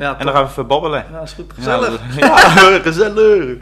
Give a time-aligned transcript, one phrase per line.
[0.00, 1.04] Ja, En dan gaan we even babbelen.
[1.12, 1.52] Ja, is goed.
[1.54, 2.00] Gezellig.
[2.16, 2.26] Ja,
[2.70, 3.56] ja, gezellig.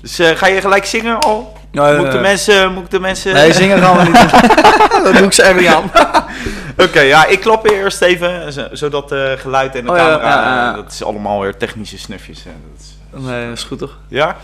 [0.00, 1.56] Dus eh, ga je gelijk zingen al?
[1.72, 3.34] Ja, moet, ik de mensen, moet ik de mensen...
[3.34, 4.40] Nee, zingen gaan we niet doen.
[5.04, 5.90] dat doe ik ze echt niet aan.
[6.86, 10.42] Oké, ja, ik klap eerst even, zo- zodat eh geluid en de Oh, camera, ja,
[10.44, 10.70] ja, ja.
[10.70, 12.44] eh, dat is allemaal weer technische snufjes.
[12.44, 12.50] hè.
[12.72, 13.98] Dat is, Nee, dat is goed toch?
[14.08, 14.36] ja?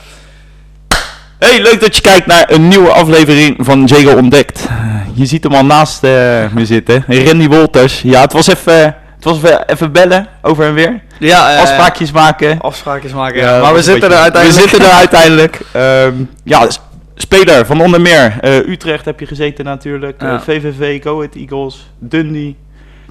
[1.39, 4.67] Hey, leuk dat je kijkt naar een nieuwe aflevering van Jago Ontdekt.
[4.69, 6.11] Eh, Je ziet hem al naast eh,
[6.53, 8.03] me zitten, Randy Wolters.
[8.03, 11.01] Ja, het was even, het was even, even bellen, over en weer.
[11.19, 12.61] Ja, eh, Afspraakjes maken.
[12.61, 14.65] Afspraakjes maken, Ja, Maar we zitten er beetje- uiteindelijk.
[14.65, 15.61] We zitten er uiteindelijk.
[15.73, 16.67] Ehm, ja,
[17.15, 20.21] speler van onder meer eh, Utrecht heb je gezeten natuurlijk.
[20.23, 20.33] Ja.
[20.35, 22.57] eh, VVV, Go Ahead Eagles, Dundee.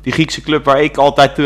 [0.02, 1.46] Die Griekse club waar ik altijd eh,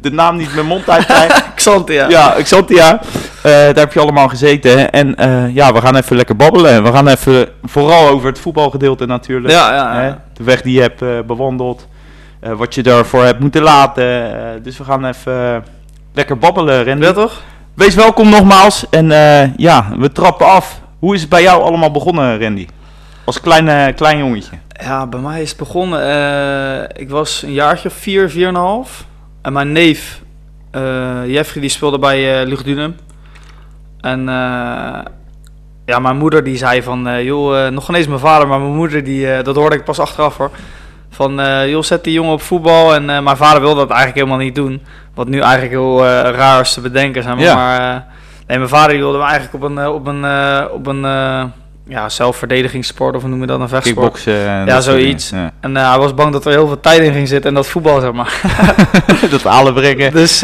[0.00, 1.44] de naam niet mijn mond uit krijg.
[1.54, 2.08] Xantia.
[2.08, 3.00] ja, Xantia.
[3.42, 4.90] Eh daar heb je allemaal gezeten.
[4.92, 6.82] En eh, ja, we gaan even lekker babbelen.
[6.82, 9.54] We gaan even vooral over het voetbalgedeelte natuurlijk.
[9.54, 10.00] Ja, ja, ja.
[10.00, 11.86] Hè, de weg die je hebt bewandeld.
[12.46, 14.04] Eh, wat je daarvoor hebt moeten laten.
[14.04, 15.56] eh, dus we gaan even eh,
[16.14, 17.04] lekker babbelen, Randy.
[17.04, 17.42] Ja, toch?
[17.74, 18.88] Wees welkom nogmaals.
[18.90, 19.08] En
[19.56, 20.80] ja, we trappen af.
[20.98, 22.66] Hoe is het bij jou allemaal begonnen, Randy?
[23.24, 24.56] Als klein, klein jongetje.
[24.68, 26.88] Ja, bij mij is het begonnen.
[26.96, 29.04] ik was een jaartje of vier, vier en een half.
[29.42, 30.22] En mijn neef,
[31.26, 32.96] Jeffrey, die speelde bij eh Luchtdunum.
[34.00, 34.24] En
[35.84, 39.04] ja, mijn moeder die zei van, joh, nog geen eens mijn vader, maar mijn moeder,
[39.04, 40.50] die, dat hoorde ik pas achteraf hoor.
[41.16, 42.94] Van, eh, joh, zet die jongen op voetbal.
[42.94, 44.82] En eh, mijn vader wilde dat eigenlijk helemaal niet doen.
[45.14, 47.42] Wat nu eigenlijk heel eh, raar is te bedenken, zeg maar.
[47.44, 47.54] Ja.
[47.54, 48.06] maar
[48.46, 50.24] nee, mijn vader wilde me eigenlijk op een, op een,
[50.70, 51.02] op een
[51.86, 54.12] ja, zelfverdedigingssport, of hoe noem je dat, een vechtsport.
[54.12, 54.66] Kickboksen.
[54.66, 55.32] Ja, zoiets.
[55.60, 58.00] En hij was bang dat er heel veel tijd in ging zitten en dat voetbal,
[58.00, 58.40] zeg maar.
[59.30, 60.12] Dat halen brengen.
[60.12, 60.38] dus,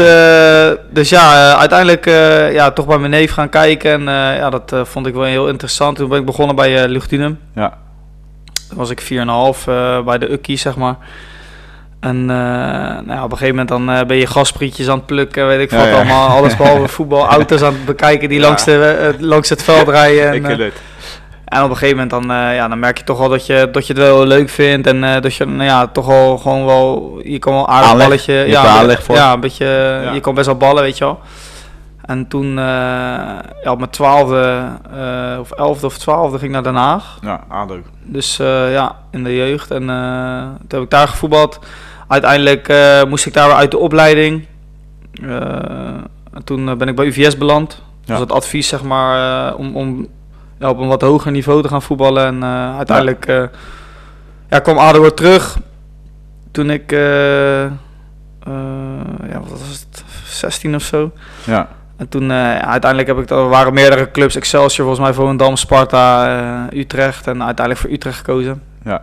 [0.90, 2.04] dus ja, uiteindelijk
[2.52, 3.90] ja, toch bij mijn neef gaan kijken.
[3.92, 5.96] En ja, dat vond ik wel heel interessant.
[5.96, 7.28] Toen ben ik begonnen bij uh.
[7.54, 7.78] Ja.
[8.74, 9.06] Was ik 4,5
[9.66, 10.96] eh bij de Ukkie, zeg maar.
[12.02, 12.36] En eh,
[13.06, 15.60] nou ja, op een gegeven moment dan eh, ben je gasprietjes aan het plukken, weet
[15.60, 15.94] ik Ja, wat ja.
[15.94, 16.28] allemaal.
[16.28, 20.26] Alles behalve voetbal, auto's aan het bekijken die langs, de, langs het veld rijden.
[20.28, 20.74] En, ik ken het.
[21.44, 23.86] en op een gegeven moment dan, ja, dan merk je toch wel dat je, dat
[23.86, 24.86] je het wel leuk vindt.
[24.86, 27.20] En dat je nou ja, toch wel gewoon wel.
[27.24, 28.06] Je kan wel aardig Aanleg.
[28.06, 28.32] balletje.
[28.32, 29.14] Je ja, aanleg voor.
[29.14, 29.66] Ja, een beetje.
[30.12, 31.20] Je kan best wel ballen, weet je wel.
[32.02, 32.64] En toen, eh,
[33.62, 37.18] ja, op mijn twaalfde, eh, of elfde of twaalfde ging ik naar Den Haag.
[37.20, 37.80] Ja, ADO.
[38.04, 39.70] Dus eh, ja, in de jeugd.
[39.70, 39.86] En
[40.58, 41.58] toen heb ik daar gevoetbald.
[42.08, 42.72] Uiteindelijk
[43.08, 44.46] moest ik daar weer uit de opleiding.
[46.32, 47.82] En toen ben ik bij UVS beland.
[48.04, 48.12] Ja.
[48.12, 50.08] Dus het advies, zeg maar, om, om
[50.58, 52.26] ja, op een wat hoger niveau te gaan voetballen.
[52.26, 52.44] En
[52.76, 53.44] uiteindelijk eh,
[54.50, 55.58] ja, kwam ADO weer terug.
[56.50, 57.70] Toen ik, ja,
[59.40, 61.10] wat was het, 16 of zo.
[61.44, 61.68] Ja.
[61.96, 66.26] En toen eh, uiteindelijk heb ik er waren meerdere clubs, Excelsior volgens mij Volendam, Sparta,
[66.70, 68.62] eh, Utrecht en uiteindelijk voor Utrecht gekozen.
[68.84, 69.00] Ja.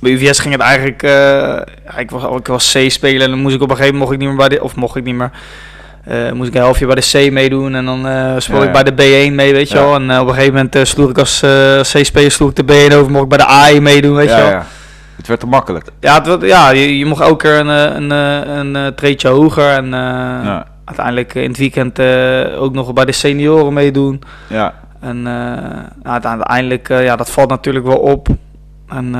[0.00, 1.60] Bij UVS ging het eigenlijk, eh,
[1.98, 4.18] ik was, ik was C-speler en dan moest ik op een gegeven moment mocht ik
[4.18, 5.30] niet meer bij de, of mocht ik niet meer,
[6.34, 7.98] moest ik een halfje bij de C meedoen en dan
[8.40, 9.84] speelde Ja, ik bij de B1 mee, weet je Ja.
[9.84, 9.94] wel.
[9.94, 11.44] En op een gegeven moment sloeg ik als
[11.92, 14.42] C-speler sloeg ik de B1 over, mocht ik bij de A1 meedoen, weet ja, je
[14.42, 14.50] wel.
[14.50, 14.66] ja.
[15.16, 15.86] Het werd te makkelijk.
[16.00, 18.10] Ja, het, ja je, je mocht elke keer een, een,
[18.58, 20.66] een, eh, treedje hoger en Ja.
[20.90, 24.22] Uiteindelijk eh, in het weekend eh, ook nog bij de senioren meedoen.
[24.46, 24.74] Ja.
[25.00, 25.32] En eh,
[26.02, 28.28] nou, uiteindelijk, ja, dat valt natuurlijk wel op.
[28.88, 29.12] En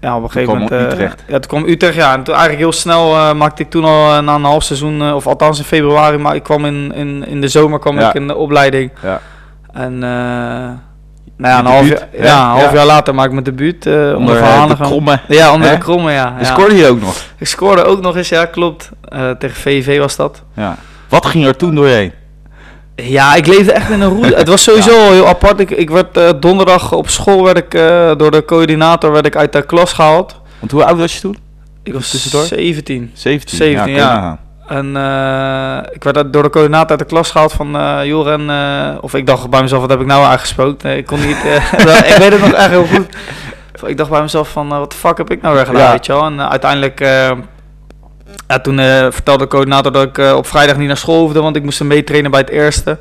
[0.00, 0.92] ja, op een gegeven moment...
[0.92, 1.24] Utrecht.
[1.26, 2.12] ja, toen kwam Utrecht, ja.
[2.12, 5.58] En toen eigenlijk heel snel maakte ik toen al na een half seizoen, of althans
[5.58, 8.08] in februari, maar ik kwam in, in, in de zomer kwam Ja.
[8.08, 8.90] ik in de opleiding.
[9.02, 9.20] Ja.
[9.72, 10.02] En
[11.36, 12.74] nou ja, een half, ja, een half Ja.
[12.74, 14.86] jaar later maak ik mijn debuut eh, onder, Onder eh, de Hanegem.
[14.86, 15.20] kromme.
[15.28, 15.74] Ja, onder Hè?
[15.74, 16.34] de kromme, ja.
[16.38, 17.14] Je scoorde je ook nog.
[17.38, 18.90] Ik scoorde ook nog eens, ja, klopt.
[19.08, 20.42] Eh, tegen VV was dat.
[20.56, 20.76] Ja.
[21.08, 22.12] Wat ging er toen door je heen?
[22.94, 24.36] Ja, ik leefde echt in een route.
[24.42, 25.60] Het was sowieso al heel apart.
[25.60, 27.70] Ik, ik werd donderdag op school werd ik,
[28.18, 30.40] door de coördinator werd ik uit de klas gehaald.
[30.58, 31.36] Want hoe oud was je toen?
[31.82, 32.44] Ik was Tussendoor?
[32.44, 33.10] 17.
[33.14, 33.56] 17.
[33.58, 34.38] 17, kun je ja.
[34.66, 38.50] En eh, ik werd door de coördinator uit de klas gehaald van uh, Joren.
[38.50, 40.88] eh, of ik dacht bij mezelf, wat heb ik nou uitgesproken?
[40.88, 41.36] Nee, ik kon niet.
[42.12, 43.16] ik weet het nog echt heel goed.
[43.86, 45.90] Ik dacht bij mezelf van, wat de fuck heb ik nou weer gedaan, Ja.
[45.90, 46.24] weet je wel?
[46.24, 46.98] En uiteindelijk,
[48.48, 48.76] ja, toen
[49.12, 52.30] vertelde de coördinator dat ik op vrijdag niet naar school hoefde, want ik moest meetrainen
[52.30, 52.98] bij het eerste.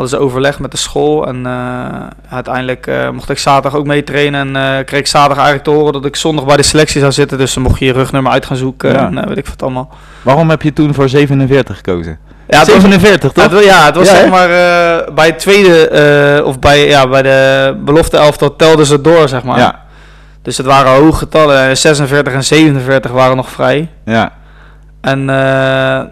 [0.00, 4.54] Hadden ze overleg met de school en eh, uiteindelijk eh, mocht ik zaterdag ook meetrainen
[4.54, 7.12] en eh, kreeg ik zaterdag eigenlijk te horen dat ik zondag bij de selectie zou
[7.12, 7.38] zitten.
[7.38, 9.06] Dus dan mocht je je rugnummer uit gaan zoeken Ja.
[9.06, 9.90] en weet ik wat allemaal.
[10.22, 12.18] Waarom heb je toen voor 47 gekozen?
[12.48, 13.52] Ja, het was, 47, ja, toch?
[13.52, 14.48] het, ja, het was Ja, zeg maar
[15.14, 19.58] bij het tweede, of bij, ja, bij de belofte elftal telden ze door, zeg maar.
[19.58, 19.80] Ja.
[20.42, 21.58] Dus het waren hoge getallen.
[21.58, 23.88] En 46 en 47 waren nog vrij.
[24.04, 24.32] Ja.
[25.00, 25.36] En eh,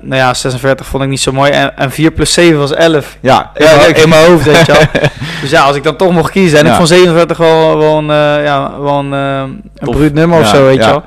[0.00, 1.50] nou ja, 46 vond ik niet zo mooi.
[1.50, 3.16] En, en 4 plus 7 was 11.
[3.20, 3.50] Ja.
[3.54, 4.82] In, mijn- in mijn hoofd, weet je wel.
[5.40, 6.58] Dus ja, als ik dan toch mocht kiezen.
[6.58, 6.70] En Ja.
[6.70, 9.38] ik vond 47 wel, wel een, eh, ja, wel een, eh,
[9.76, 10.84] een bruut nummer of Ja, zo, weet ja.
[10.86, 11.02] je wel.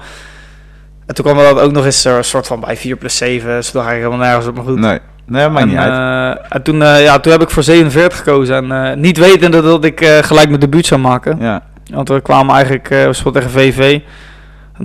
[1.05, 3.49] En toen kwam er dan ook nog eens een soort van bij 4 plus 7.
[3.49, 4.79] Dus toen ga ik helemaal nergens op, maar goed.
[4.79, 6.37] Nee, nee en, niet uit.
[6.49, 8.71] en toen, ja, toen heb ik voor 47 gekozen.
[8.71, 11.37] En niet wetende dat ik gelijk mijn debuut zou maken.
[11.39, 11.61] Ja,
[11.93, 13.99] Want we kwamen eigenlijk, we speelden tegen VV.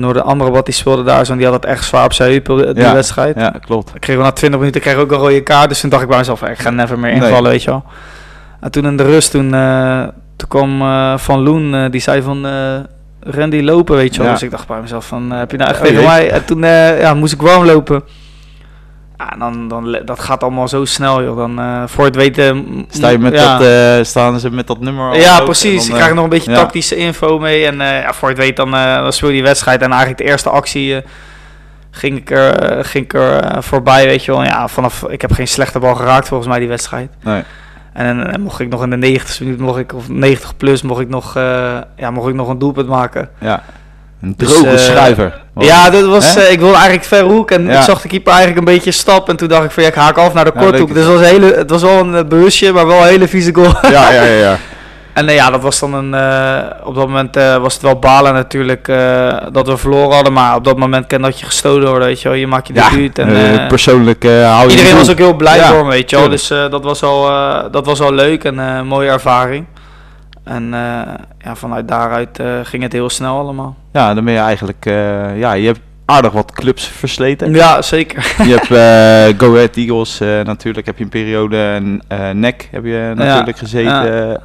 [0.01, 1.33] En de andere wat die speelde daar zo.
[1.33, 3.37] En die had het echt zwaar op zijn heup, die Ja, wedstrijd.
[3.37, 3.95] ja, klopt.
[3.95, 5.69] Ik kreeg na 20 minuten kreeg ook een rode kaart.
[5.69, 7.23] Dus toen dacht ik bij mezelf, ik ga never meer Nee.
[7.23, 7.85] invallen, weet je wel.
[8.61, 10.03] En toen in de rust, toen, eh,
[10.37, 12.47] toen kwam eh, Van Loen, eh, die zei van...
[13.21, 14.27] Randy lopen, weet je wel.
[14.27, 14.33] Ja.
[14.33, 16.31] Dus ik dacht bij mezelf van, heb je nou echt Oh, tegen mij?
[16.31, 16.61] En toen
[17.01, 18.03] ja, moest ik warm lopen.
[19.19, 21.37] Ja, en dan, dan, dat gaat allemaal zo snel, joh.
[21.37, 22.67] Dan, eh, voor het weten...
[22.91, 23.59] Sta je met ja.
[23.59, 25.71] dat, eh, staan ze met dat nummer Ja, precies.
[25.71, 27.67] En Ik dan, krijg eh, nog een beetje tactische info mee.
[27.67, 29.81] En eh, ja, voor het weet dan, eh, dan speel je die wedstrijd.
[29.81, 31.03] En eigenlijk de eerste actie eh,
[31.91, 34.41] ging ik er, eh, ging ik er eh, voorbij, weet je wel.
[34.41, 37.11] En Ja, vanaf, ik heb geen slechte bal geraakt volgens mij die wedstrijd.
[37.23, 37.43] Nee.
[37.93, 41.01] En dan mocht ik nog in de 90 minuut, mocht ik, of 90 plus, mocht
[41.01, 43.29] ik nog, eh, ja, mocht ik nog een doelpunt maken.
[43.41, 43.62] Ja.
[44.23, 45.33] Een Dus, droge eh, schuiver.
[45.59, 47.77] Ja, dat was, eh, ik wilde eigenlijk ver hoek en Ja.
[47.79, 49.29] ik zag de keeper eigenlijk een beetje stap.
[49.29, 50.95] En toen dacht ik van ja, ik haak af naar de Ja, korthoek.
[50.95, 53.29] Dus het was, een hele, het was wel een eh, bewustje, maar wel een hele
[53.29, 53.73] vieze goal.
[53.91, 54.33] Ja, ja, ja.
[54.33, 54.57] ja.
[55.13, 56.15] En ja, dat was dan een.
[56.85, 58.87] op dat moment was het wel balen natuurlijk
[59.53, 60.33] dat we verloren hadden.
[60.33, 62.37] Maar op dat moment kan dat je gestolen worden, weet je wel.
[62.39, 63.19] Je maakt je Ja, debuut.
[63.19, 66.17] En, eh, persoonlijk hou je iedereen was ook heel blij Ja, voor me, weet je
[66.17, 66.29] wel.
[66.29, 67.31] Dus dat, was al,
[67.71, 69.65] dat was al leuk en een mooie ervaring.
[70.47, 73.77] En eh, ja, vanuit daaruit eh, ging het heel snel allemaal.
[73.93, 74.87] Ja, dan ben je eigenlijk...
[74.87, 77.55] eh, ja, je hebt aardig wat clubs versleten.
[77.55, 78.35] Ja, zeker.
[78.45, 78.67] Je hebt
[79.41, 81.57] Go Ahead Eagles natuurlijk, heb je een periode.
[81.59, 82.03] En
[82.41, 84.41] NEC heb je natuurlijk gezeten.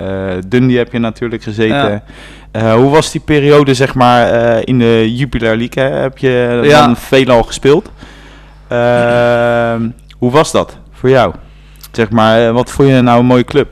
[0.47, 2.03] Dundee heb je natuurlijk gezeten.
[2.51, 2.75] Ja.
[2.75, 4.27] Hoe was die periode, zeg maar,
[4.67, 5.83] in de Jupiler League?
[5.83, 5.89] Hè?
[5.89, 6.85] Heb je Ja.
[6.85, 7.91] dan veelal gespeeld?
[10.17, 11.33] Hoe was dat voor jou?
[11.91, 13.69] Zeg maar, wat vond je nou een mooie club?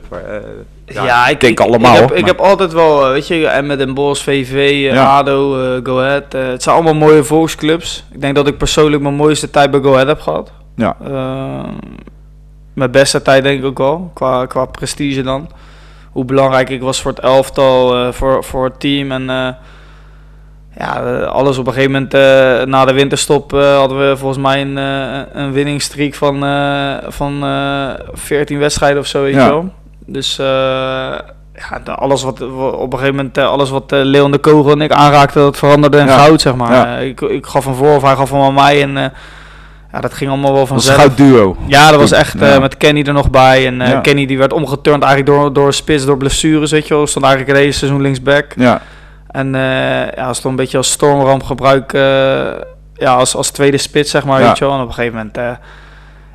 [0.92, 3.78] Ja, ik denk allemaal, Ik heb, ik heb altijd wel, eh, weet je, en met
[3.78, 5.16] Den Bosch, VV, eh.
[5.16, 6.32] ADO, eh, Go Ahead.
[6.32, 8.04] het zijn allemaal mooie volksclubs.
[8.12, 10.52] Ik denk dat ik persoonlijk mijn mooiste tijd bij Go Ahead heb gehad.
[10.76, 10.96] Ja.
[12.72, 15.50] Mijn beste tijd denk ik ook wel, qua, qua prestige dan.
[16.12, 19.12] Hoe belangrijk ik was voor het elftal, voor, voor het team.
[19.12, 19.56] En
[20.78, 22.12] ja, alles op een gegeven moment
[22.68, 26.38] na de winterstop hadden we volgens mij een, eh een winningstreak van,
[27.08, 29.44] van eh 14 wedstrijden of zo, weet Ja.
[29.44, 29.72] je wel.
[30.12, 30.46] Dus eh,
[31.54, 32.40] ja, alles wat
[32.72, 35.56] op een gegeven moment eh, alles wat eh, Leon de Kogel en ik aanraakte, dat
[35.56, 36.18] veranderde in Ja.
[36.18, 36.72] goud, zeg maar.
[36.72, 36.96] Ja.
[36.98, 39.12] Ik, ik gaf van voor of hij gaf van aan mij en
[39.92, 41.04] ja, dat ging allemaal wel Dat was vanzelf.
[41.04, 41.56] een goud duo.
[41.66, 43.66] Ja, dat was echt met Kenny er nog bij.
[43.66, 44.00] En.
[44.02, 47.06] Kenny die werd omgeturnd eigenlijk door, door spits, door blessures, weet je wel.
[47.06, 48.52] Stond eigenlijk het hele seizoen linksback.
[48.56, 48.82] Ja,
[49.26, 49.52] En
[50.16, 52.00] ja, stond een beetje als stormramp gebruik, eh,
[52.94, 54.74] ja, als, als tweede spits, zeg maar, weet je wel.
[54.74, 55.58] En op een gegeven moment,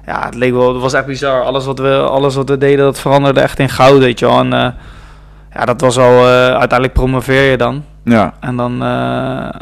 [0.05, 1.43] ja, het leek wel, het was echt bizar.
[1.43, 4.39] Alles wat we, alles wat we deden, dat veranderde echt in goud, weet je wel.
[4.39, 4.67] En eh,
[5.53, 7.83] ja, dat was al, eh, uiteindelijk promoveer je dan.
[8.03, 8.33] ja.
[8.39, 9.59] En dan, eh,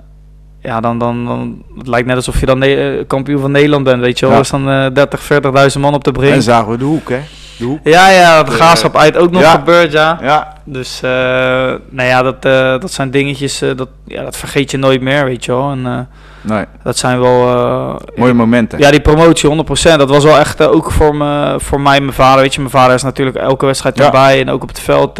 [0.62, 2.64] ja, dan, dan, dan, het lijkt net alsof je dan
[3.08, 4.34] kampioen van Nederland bent, weet je wel.
[4.34, 4.40] Ja.
[4.40, 5.24] Er staan eh 30,
[5.76, 6.34] 40.000 man op de brink.
[6.34, 7.20] En zagen we de hoek, hè?
[7.64, 7.80] De hoek.
[7.84, 9.52] Ja, ja, de Eh, graafschap uit ook nog ja.
[9.52, 10.18] gebeurd, ja.
[10.22, 11.10] Ja, Dus, eh,
[11.90, 15.46] nou ja, dat, eh, dat zijn dingetjes, dat, ja, dat vergeet je nooit meer, weet
[15.46, 15.72] je wel.
[15.72, 16.08] En
[16.42, 16.66] nee.
[16.84, 17.42] dat zijn wel...
[18.16, 18.80] Mooie momenten.
[18.80, 20.00] ja, die promotie, 100%.
[20.00, 22.42] Dat was wel echt ook voor, me, voor mij mijn vader.
[22.42, 24.06] Weet je, mijn vader is natuurlijk elke wedstrijd Ja.
[24.06, 24.40] erbij.
[24.42, 25.16] En ook op het veld,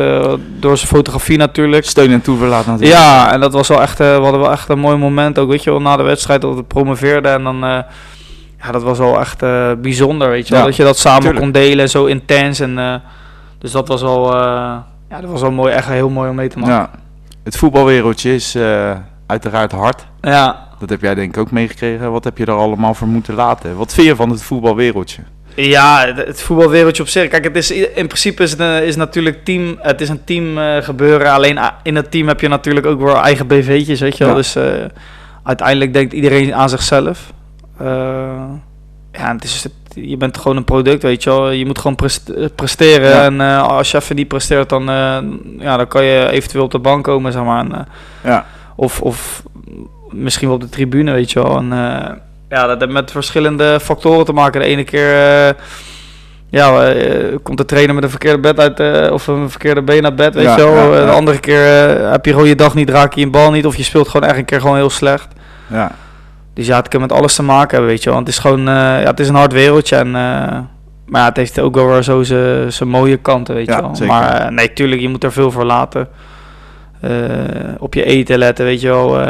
[0.60, 1.86] door zijn fotografie natuurlijk.
[1.86, 3.00] Steun en toeverlaat natuurlijk.
[3.00, 5.40] Ja, en dat was wel echt, we hadden wel echt een mooi moment.
[5.40, 7.32] Ook, weet je wel, na de wedstrijd dat we promoveerden.
[7.34, 7.84] En dan,
[8.64, 10.62] ja, dat was wel echt eh, bijzonder, weet je wel.
[10.62, 11.42] Ja, Dat je dat samen tuurlijk.
[11.42, 12.60] kon delen en zo intens.
[12.60, 12.96] En, eh,
[13.58, 14.40] dus dat was wel, eh,
[15.10, 16.74] ja, dat was wel mooi, echt heel mooi om mee te maken.
[16.76, 16.90] Ja.
[17.44, 18.58] Het voetbalwereldje is
[19.28, 20.06] uiteraard hard.
[20.22, 22.12] Ja, Dat heb jij denk ik ook meegekregen.
[22.12, 23.76] Wat heb je er allemaal voor moeten laten?
[23.78, 25.22] Wat vind je van het voetbalwereldje?
[25.56, 27.28] ja het, voetbalwereldje op zich.
[27.28, 30.58] Kijk, het is, in principe is het, een- is natuurlijk team, het is een team
[30.84, 31.32] gebeuren.
[31.32, 34.34] Alleen ah, in het team heb je natuurlijk ook weer eigen BV'tjes, weet je wel.
[34.34, 34.40] Ja.
[34.40, 34.58] Dus
[35.44, 37.32] uiteindelijk denkt iedereen aan zichzelf.
[37.80, 38.44] Eh,
[39.12, 41.50] ja, het is, je bent gewoon een product, weet je wel.
[41.50, 41.98] Je moet gewoon
[42.36, 43.10] eh, presteren.
[43.10, 43.24] Ja.
[43.24, 44.84] En eh, als je even niet presteert, dan,
[45.60, 47.60] ja, dan kan je eventueel op de bank komen, zeg maar.
[47.60, 47.88] En,
[48.24, 48.46] Ja.
[48.76, 49.44] of, of
[50.10, 51.58] misschien wel op de tribune, weet je wel.
[51.58, 51.68] En,
[52.50, 54.62] ja, dat heeft met verschillende factoren te maken.
[54.62, 55.56] De ene keer
[56.50, 56.94] ja,
[57.44, 60.34] komt de trainer met een verkeerde bed uit, eh, of een verkeerde been uit bed,
[60.34, 60.92] weet Ja, je wel.
[60.94, 61.06] ja, ja.
[61.06, 61.60] De andere keer
[62.12, 64.30] heb je gewoon je dag niet, raak je een bal niet, of je speelt gewoon
[64.30, 65.28] echt een keer gewoon heel slecht.
[65.68, 65.92] Ja.
[66.54, 68.14] Dus ja, het kan met alles te maken hebben, weet je wel.
[68.14, 70.08] Want het is gewoon, eh, ja, het is een hard wereldje en...
[70.08, 70.60] eh,
[71.06, 72.24] maar ja, het heeft ook wel weer zo
[72.70, 73.96] zijn mooie kanten, weet Ja, je wel.
[73.96, 74.14] zeker.
[74.14, 76.08] Maar eh, nee, tuurlijk, je moet er veel voor laten.
[77.80, 79.26] Op je eten letten, weet je wel.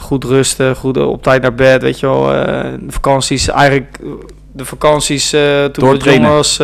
[0.00, 2.26] goed rusten, goed op tijd naar bed, weet je wel.
[2.26, 3.98] de vakanties, eigenlijk
[4.52, 5.30] de vakanties
[5.72, 6.56] toen ik jong was...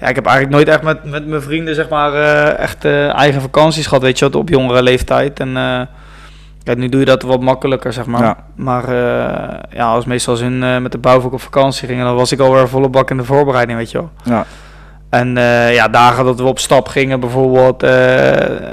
[0.00, 2.12] ja, ik heb eigenlijk nooit echt met, met mijn vrienden, zeg maar,
[2.54, 5.40] echt eigen vakanties gehad, weet je wel, op jongere leeftijd.
[5.40, 5.56] En
[6.68, 8.22] Kijk, nu doe je dat wat makkelijker, zeg maar.
[8.22, 8.36] Ja.
[8.54, 12.14] Maar eh, ja, als meestal als in, eh, met de bouwvak op vakantie gingen, dan
[12.14, 14.10] was ik alweer volle bak in de voorbereiding, weet je wel.
[14.24, 14.44] Ja.
[15.10, 17.82] En eh, ja, dagen dat we op stap gingen, bijvoorbeeld,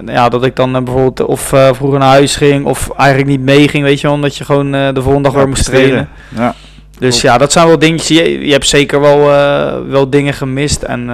[0.05, 4.01] ja, dat ik dan bijvoorbeeld of vroeger naar huis ging of eigenlijk niet meeging, weet
[4.01, 6.09] je wel, omdat je gewoon de volgende dag Ja, weer moest trainen.
[6.35, 6.53] Ja.
[6.99, 8.17] Dus ja, dat zijn wel dingetjes.
[8.17, 9.19] Je, je hebt zeker wel,
[9.87, 10.83] wel dingen gemist.
[10.83, 11.09] En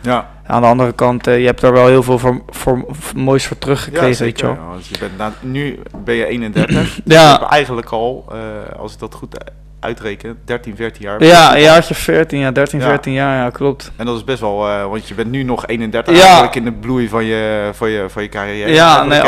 [0.00, 0.26] Ja.
[0.48, 3.46] Aan de andere kant, eh, je hebt er wel heel veel voor, voor, voor moois
[3.46, 4.54] voor teruggekregen, weet je wel.
[4.54, 6.98] Ja, je bent na- nu ben je 31.
[7.04, 7.22] Ja.
[7.22, 9.36] Je hebt eigenlijk al, eh, als ik dat goed
[9.80, 11.24] uitreken, 13, 14 jaar.
[11.24, 12.86] Ja, een jaartje 14, ja, 13, Ja.
[12.88, 13.90] 14 jaar, ja, klopt.
[13.96, 16.22] En dat is best wel, eh, want je bent nu nog 31 Ja.
[16.22, 18.72] eigenlijk in de bloei van je, van je, van je carrière.
[18.72, 19.24] Ja, nee, hè?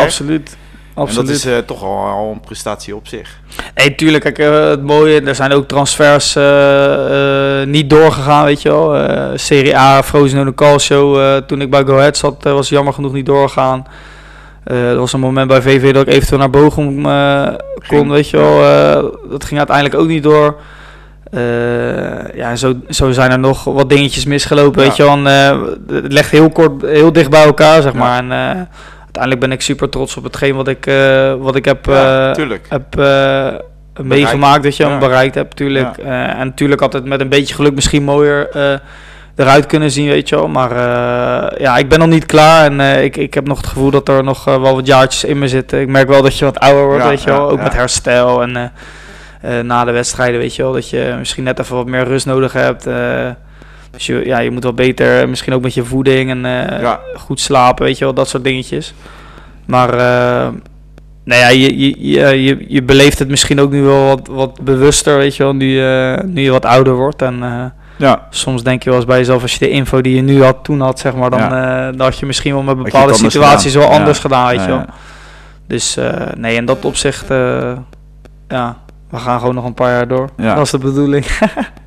[1.00, 1.28] Absoluut.
[1.28, 1.42] En Absoluut.
[1.42, 3.40] dat is eh, toch al, al een prestatie op zich.
[3.74, 4.22] Nee, tuurlijk.
[4.22, 9.38] Kijk, eh, het mooie, er zijn ook transfers eh, niet doorgegaan, weet je wel.
[9.38, 11.20] Serie A, Frozen Calcio.
[11.20, 13.86] eh toen ik bij Go Ahead zat, was jammer genoeg niet doorgegaan.
[14.64, 17.02] Er was een moment bij VV dat ik eventueel naar Bochum
[17.88, 18.58] kon, weet je wel.
[19.30, 20.56] Dat ging uiteindelijk ook niet door.
[22.34, 24.88] Ja, zo, zo zijn er nog wat dingetjes misgelopen, Ja.
[24.88, 25.12] weet je wel.
[25.12, 25.24] En,
[25.88, 27.98] het ligt heel kort, heel dicht bij elkaar, zeg Ja.
[27.98, 28.18] maar.
[28.30, 28.68] En
[29.20, 31.86] uiteindelijk ben ik super trots op hetgeen wat ik, eh, wat ik heb...
[31.86, 32.66] ja, eh, tuurlijk.
[32.68, 33.54] heb eh,
[34.02, 35.98] meegemaakt dat je hem bereikt hebt, natuurlijk.
[35.98, 38.48] Eh, en natuurlijk het met een beetje geluk misschien mooier
[39.36, 40.48] eruit kunnen zien, weet je wel.
[40.48, 40.74] Maar
[41.60, 44.24] ja, ik ben nog niet klaar en ik, ik heb nog het gevoel dat er
[44.24, 45.80] nog wel wat jaartjes in me zitten.
[45.80, 47.46] Ik merk wel dat je wat ouder wordt, Ja, weet je wel.
[47.46, 47.62] ja, Ook ja.
[47.62, 48.72] met herstel en
[49.66, 50.72] na de wedstrijden, weet je wel.
[50.72, 52.86] Dat je misschien net even wat meer rust nodig hebt.
[53.90, 57.00] Dus je, ja, je moet wel beter, misschien ook met je voeding en eh, Ja.
[57.16, 58.14] goed slapen, weet je wel.
[58.14, 58.94] Dat soort dingetjes.
[59.66, 59.94] Maar...
[59.94, 60.48] eh,
[61.24, 65.16] nou ja, je, je, je, je, beleeft het misschien ook nu wel wat, wat bewuster,
[65.16, 67.22] weet je wel, nu, eh, nu je wat ouder wordt.
[67.22, 67.64] En eh,
[67.96, 70.42] Ja, soms denk je wel eens bij jezelf, als je de info die je nu
[70.42, 71.48] had, toen had, zeg maar, dan,
[71.96, 73.88] dan had je misschien wel met bepaalde situaties gedaan.
[73.88, 74.84] wel anders gedaan, weet je wel.
[75.66, 75.96] Dus
[76.36, 77.28] nee, in dat opzicht,
[78.48, 78.76] ja,
[79.10, 80.28] we gaan gewoon nog een paar jaar door.
[80.36, 80.54] Ja.
[80.54, 81.24] Dat is de bedoeling.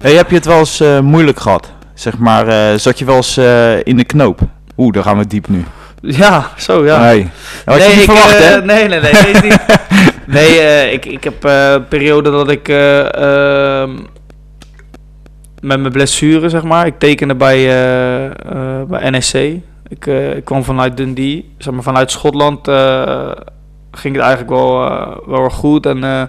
[0.01, 1.71] Hey, heb je het wel eens moeilijk gehad?
[1.93, 4.39] Zeg maar, eh, zat je wel eens eh, in de knoop?
[4.77, 5.65] Oeh, daar gaan we diep nu.
[6.01, 6.99] ja, zo ja.
[6.99, 7.29] Nee.
[7.65, 8.61] Dat had je niet ik, verwacht, eh, hè?
[8.61, 9.13] Nee, nee, nee.
[9.13, 9.65] nee, niet.
[10.35, 13.91] nee ik, ik heb een periode dat ik eh, ehm,
[15.61, 16.85] met mijn blessure, zeg maar.
[16.85, 17.65] Ik tekende bij,
[18.87, 19.33] bij NSC.
[19.87, 22.67] Ik, ik kwam vanuit Dundee, zeg maar vanuit Schotland.
[23.91, 24.79] ging het eigenlijk wel,
[25.27, 25.85] wel goed.
[25.85, 26.21] En eh,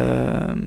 [0.00, 0.58] ehm,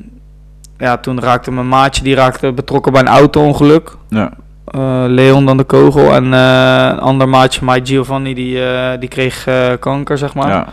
[0.84, 3.96] ja, toen raakte mijn maatje, die raakte betrokken bij een auto-ongeluk.
[4.10, 4.32] Ja.
[4.66, 9.00] Eh, Leon dan de kogel en eh, een ander maatje van mij, Giovanni, die, eh,
[9.00, 9.48] die kreeg
[9.80, 10.50] kanker, zeg maar.
[10.50, 10.66] ja.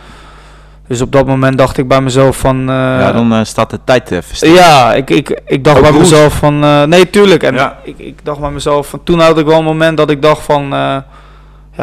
[0.87, 2.63] Dus op dat moment dacht ik bij mezelf van...
[2.67, 4.53] ja, dan staat de tijd even stil.
[4.53, 6.01] ja, ik, ik, ik dacht Ook bij goed.
[6.01, 6.59] mezelf van...
[6.89, 7.43] nee, tuurlijk.
[7.43, 7.77] En Ja.
[7.83, 9.03] ik, ik dacht bij mezelf van...
[9.03, 10.67] Toen had ik wel een moment dat ik dacht van...
[10.69, 11.05] ja,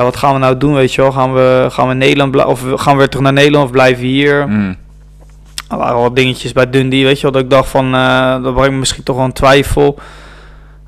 [0.02, 1.12] wat gaan we nou doen, weet je wel?
[1.12, 4.08] Gaan we, gaan we Nederland of gaan we weer terug naar Nederland of blijven we
[4.08, 4.48] hier?
[4.48, 4.76] Mm.
[5.68, 8.54] Er waren wat dingetjes bij Dundee, weet je wel, dat ik dacht van, eh, dat
[8.54, 9.98] brengt me misschien toch wel een twijfel.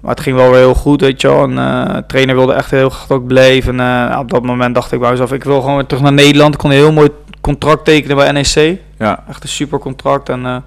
[0.00, 1.42] Maar het ging wel weer heel goed, weet je wel.
[1.42, 3.66] En eh, de trainer wilde echt heel graag dat ik bleef.
[3.66, 6.12] En eh, op dat moment dacht ik bij mezelf, ik wil gewoon weer terug naar
[6.12, 6.54] Nederland.
[6.54, 7.08] Ik kon een heel mooi
[7.40, 8.78] contract tekenen bij NEC.
[8.98, 9.24] Ja.
[9.28, 10.28] Echt een super contract.
[10.28, 10.64] En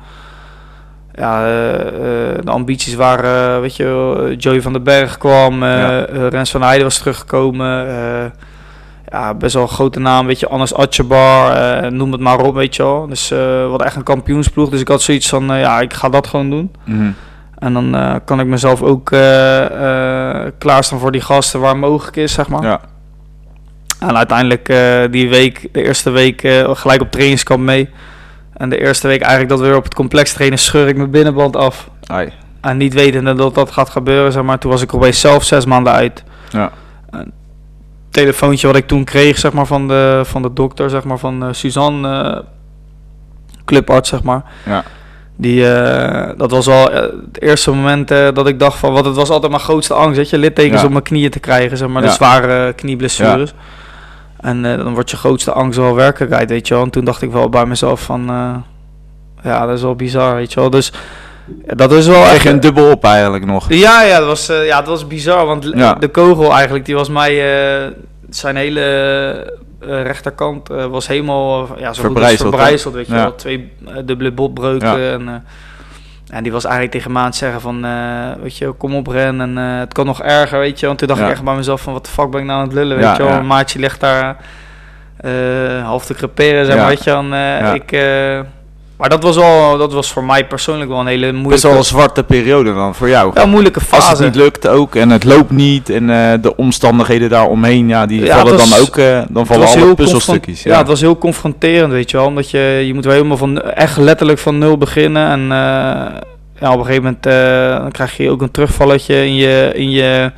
[1.15, 5.63] ja, de ambities waren, weet je wel, Joey van den Berg kwam.
[5.63, 6.05] Ja.
[6.29, 7.87] Rens van Heijden was teruggekomen.
[9.13, 12.55] Ja, best wel een grote naam, weet je, Anders Atjebar, eh, noem het maar op,
[12.55, 13.07] weet je wel.
[13.07, 14.69] Dus eh wat echt een kampioensploeg.
[14.69, 16.71] Dus ik had zoiets van, eh, ja, ik ga dat gewoon doen.
[16.83, 17.11] Mhm.
[17.57, 19.09] En dan kan ik mezelf ook
[20.57, 22.63] klaarstaan voor die gasten waar mogelijk is, zeg maar.
[22.63, 22.79] Ja.
[23.99, 24.65] En uiteindelijk
[25.11, 26.41] die week, de eerste week,
[26.73, 27.89] gelijk op trainingskamp mee.
[28.53, 31.11] En de eerste week eigenlijk dat we weer op het complex trainen, scheur ik mijn
[31.11, 31.89] binnenband af.
[32.05, 32.31] Ai.
[32.61, 34.59] En niet wetende dat dat gaat gebeuren, zeg maar.
[34.59, 36.23] Toen was ik opeens zelf zes maanden uit.
[36.49, 36.71] Ja.
[38.13, 41.43] Telefoontje wat ik toen kreeg, zeg maar, van de, van de dokter, zeg maar, van
[41.43, 42.39] eh, Suzanne, eh,
[43.65, 44.43] clubarts, zeg maar.
[44.65, 44.83] Ja.
[45.35, 49.29] Die, eh, dat was al het eerste moment dat ik dacht van, wat het was
[49.29, 50.85] altijd mijn grootste angst, weet je, littekens Ja.
[50.85, 52.07] op mijn knieën te krijgen, zeg maar, Ja.
[52.07, 53.53] de zware knieblessures.
[54.39, 56.83] En eh, dan wordt je grootste angst wel werkelijkheid, weet je wel.
[56.83, 58.25] En toen dacht ik wel bij mezelf van,
[59.43, 60.69] ja, dat is wel bizar, weet je wel.
[60.69, 60.99] Dus ja,
[61.65, 62.45] dat is wel echt...
[62.45, 63.65] een dubbel op eigenlijk nog.
[63.69, 65.93] Ja, ja, dat was, eh, ja, het was bizar, want Ja.
[65.93, 67.31] de kogel eigenlijk, die was mij,
[67.85, 67.91] eh,
[68.29, 68.81] zijn hele
[69.79, 73.21] eh, rechterkant was helemaal, ja, zo Verbrijzeld, verbrijzeld, weet je Ja.
[73.21, 73.35] wel.
[73.35, 73.71] Twee
[74.05, 75.11] dubbele botbreuken Ja.
[75.11, 75.43] en...
[76.29, 77.85] en die was eigenlijk tegen me aan het zeggen van,
[78.41, 80.85] weet je, kom op Ren en het kan nog erger, weet je.
[80.85, 82.65] Want toen dacht ik echt bij mezelf van, wat de fuck ben ik nou aan
[82.65, 83.41] het lullen, weet je wel.
[83.43, 84.35] maatje ligt daar
[85.83, 87.11] half te creperen, zeg maar, weet je.
[87.11, 87.91] En, ik,
[88.97, 91.77] Maar dat was, wel, dat was voor mij persoonlijk wel een hele Best moeilijke, wel
[91.77, 93.31] een zwarte periode dan voor jou.
[93.33, 94.23] ja, moeilijke Als het fase.
[94.23, 98.37] niet lukt ook en het loopt niet en eh, de omstandigheden daaromheen, ja, die Ja,
[98.37, 100.45] vallen was- dan ook, eh, dan vallen alle puzzelstukjes.
[100.55, 100.77] confron- Ja.
[100.77, 102.25] het was heel confronterend, weet je wel.
[102.25, 105.27] Omdat je, je moet weer helemaal van, echt letterlijk van nul beginnen.
[105.29, 106.21] En eh,
[106.59, 107.23] ja, op een gegeven moment
[107.81, 110.31] dan krijg je ook een terugvalletje in je, in je,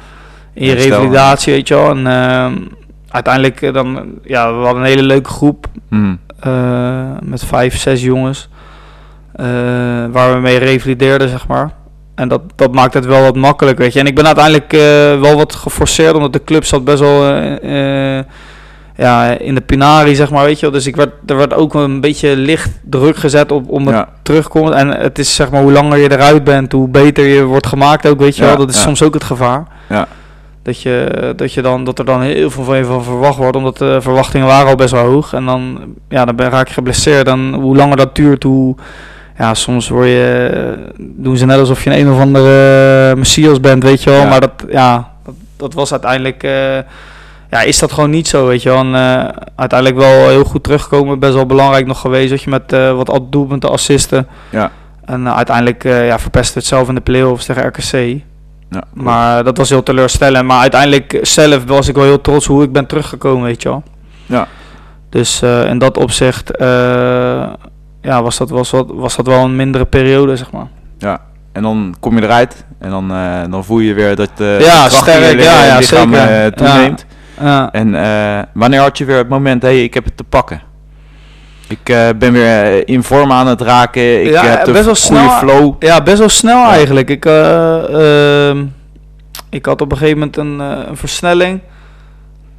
[0.53, 1.89] in je revalidatie, weet je wel.
[1.89, 2.07] En
[3.09, 5.65] uiteindelijk dan, ja, we hadden een hele leuke groep.
[5.89, 6.19] Hmm.
[6.45, 8.49] Eh, met vijf, zes jongens.
[9.33, 9.45] eh,
[10.11, 11.71] waar we mee revalideerden, zeg maar.
[12.15, 13.99] En dat, dat maakt het wel wat makkelijk, weet je.
[13.99, 14.79] En ik ben uiteindelijk eh,
[15.19, 17.23] wel wat geforceerd, omdat de club zat best wel
[18.97, 20.69] ja, in de pinari, zeg maar, weet je.
[20.71, 24.09] Dus ik werd, er werd ook een beetje licht druk gezet op om het Ja.
[24.21, 24.69] terugkomt.
[24.73, 28.07] En het is, zeg maar, hoe langer je eruit bent, hoe beter je wordt gemaakt
[28.07, 28.57] ook, weet je Ja, wel.
[28.57, 28.81] Dat is ja.
[28.81, 29.63] soms ook het gevaar.
[29.89, 30.07] Ja.
[30.65, 33.57] Dat, je, dat, je dan, dat er dan heel veel van je van verwacht wordt,
[33.57, 35.33] omdat de verwachtingen waren al best wel hoog.
[35.33, 35.79] En dan,
[36.09, 37.27] ja, dan ben, raak je geblesseerd.
[37.27, 38.75] En hoe langer dat duurt, hoe...
[39.37, 43.83] Ja, soms word je, doen ze net alsof je een, een of andere messias bent,
[43.83, 44.19] weet je wel.
[44.19, 44.27] Ja.
[44.27, 46.43] Maar dat, ja, dat, dat was uiteindelijk...
[46.43, 46.77] eh,
[47.49, 48.79] ja, is dat gewoon niet zo, weet je wel.
[48.79, 51.19] En, eh, uiteindelijk wel heel goed teruggekomen.
[51.19, 54.27] Best wel belangrijk nog geweest, dat je met eh, wat al doelpunten assisten.
[54.49, 54.71] Ja.
[55.05, 58.21] En uiteindelijk ja, verpest het zelf in de play-offs tegen RKC.
[58.69, 58.83] Ja.
[58.93, 60.47] Maar dat was heel teleurstellend.
[60.47, 63.83] Maar uiteindelijk zelf was ik wel heel trots hoe ik ben teruggekomen, weet je wel.
[64.25, 64.47] Ja.
[65.09, 66.67] Dus eh, in dat opzicht eh,
[68.01, 70.67] ja, was, dat, was, wat, was dat wel een mindere periode, zeg maar.
[71.51, 74.89] En dan kom je eruit en dan, eh, dan voel je weer dat de Ja,
[74.89, 76.53] sterk, ja, ja, lichaam zeker.
[76.53, 77.05] toeneemt.
[77.39, 77.71] Ja.
[77.71, 80.61] En eh, wanneer had je weer het moment, hé, hey, ik heb het te pakken?
[81.67, 84.85] Ik eh, ben weer eh, in vorm aan het raken, ik Ja, heb de best
[84.85, 85.29] wel snel.
[85.29, 85.73] flow.
[85.79, 86.71] Ja, best wel snel Ja.
[86.71, 87.09] eigenlijk.
[87.09, 88.63] Ik, eh, ehm,
[89.49, 91.59] ik had op een gegeven moment een, eh, een versnelling.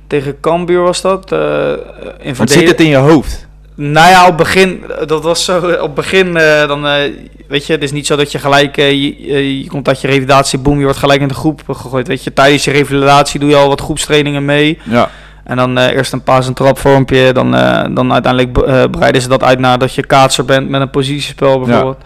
[0.06, 1.32] Tegen Cambuur was dat.
[1.32, 1.72] eh
[2.20, 3.46] in Want zit het in je hoofd?
[3.74, 7.12] Nou ja, op begin, dat was zo, op begin, eh, dan, eh,
[7.48, 10.06] weet je, het is niet zo dat je gelijk, eh, je, je, komt uit je
[10.06, 12.32] revalidatie, boem, je wordt gelijk in de groep gegooid, weet je.
[12.32, 14.78] Tijdens je revalidatie doe je al wat groepstrainingen mee.
[14.84, 15.10] Ja,
[15.46, 19.28] En dan eh, eerst een paas- en trapvormpje, dan, eh, dan uiteindelijk eh, breiden ze
[19.28, 22.04] dat uit naar dat je kaatser bent met een positiespel bijvoorbeeld.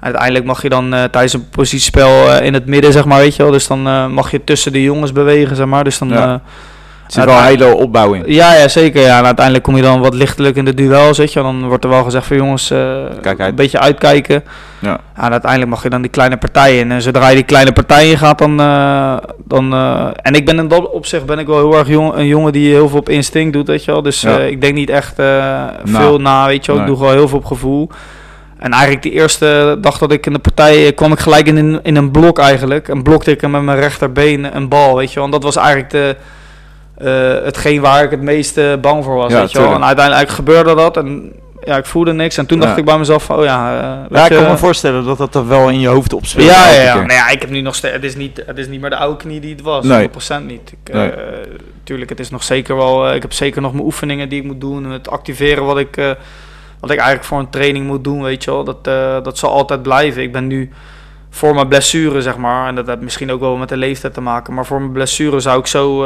[0.00, 3.52] Uiteindelijk mag je dan tijdens een positiespel in het midden, zeg maar, weet je wel.
[3.52, 5.84] Dus dan mag je tussen de jongens bewegen, zeg maar.
[5.84, 6.08] Dus dan...
[6.08, 6.40] Ja.
[7.14, 8.22] Er zit wel een hele opbouw in.
[8.26, 9.02] ja, ja, zeker.
[9.02, 9.18] Ja.
[9.18, 11.42] En uiteindelijk kom je dan wat lichtelijk in de duels, weet je.
[11.42, 14.44] Dan wordt er wel gezegd van jongens, eh, Kijk een beetje uitkijken.
[14.78, 14.98] Ja.
[15.14, 16.92] En uiteindelijk mag je dan die kleine partijen in.
[16.92, 18.60] En zodra je die kleine partijen gaat, dan...
[18.60, 22.14] eh, dan eh, en ik ben in dat opzicht ben ik wel heel erg jong,
[22.14, 24.02] een jongen die heel veel op instinct doet, weet je wel.
[24.02, 24.38] Dus Ja.
[24.38, 26.80] ik denk niet echt eh, veel na, weet je wel.
[26.80, 27.90] Ik doe gewoon heel veel op gevoel.
[28.58, 31.80] En eigenlijk de eerste dag dat ik in de partij kwam ik gelijk in een,
[31.82, 32.88] in een blok eigenlijk.
[32.88, 35.24] En blokte ik hem met mijn rechterbeen een bal, weet je wel.
[35.24, 36.16] En dat was eigenlijk de,
[37.00, 39.74] eh, hetgeen waar ik het meest eh, bang voor was, Ja, weet je wel.
[39.74, 41.32] En uiteindelijk gebeurde dat en
[41.64, 42.36] ja, ik voelde niks.
[42.36, 42.78] En toen dacht Ja.
[42.78, 43.72] ik bij mezelf van, oh ja...
[43.80, 46.46] eh, Ja, ik je, kan me voorstellen dat dat er wel in je hoofd opspeelt.
[46.50, 46.94] ja, ja, ja.
[46.94, 47.94] Nou ja, ik heb nu nog steeds.
[47.94, 49.84] Het is niet, het is niet meer de oude knie die het was.
[49.84, 50.08] Nee.
[50.08, 50.72] 100% niet.
[50.84, 51.10] Ik, Nee.
[51.10, 51.36] eh,
[51.84, 53.14] tuurlijk, het is nog zeker wel.
[53.14, 54.84] ik heb zeker nog mijn oefeningen die ik moet doen.
[54.90, 56.10] Het activeren wat ik, eh,
[56.80, 58.64] wat ik eigenlijk voor een training moet doen, weet je wel.
[58.64, 60.22] Dat, eh, dat zal altijd blijven.
[60.22, 60.70] Ik ben nu
[61.30, 62.68] voor mijn blessure, zeg maar.
[62.68, 64.54] En dat heeft misschien ook wel met de leeftijd te maken.
[64.54, 66.04] Maar voor mijn blessure zou ik zo.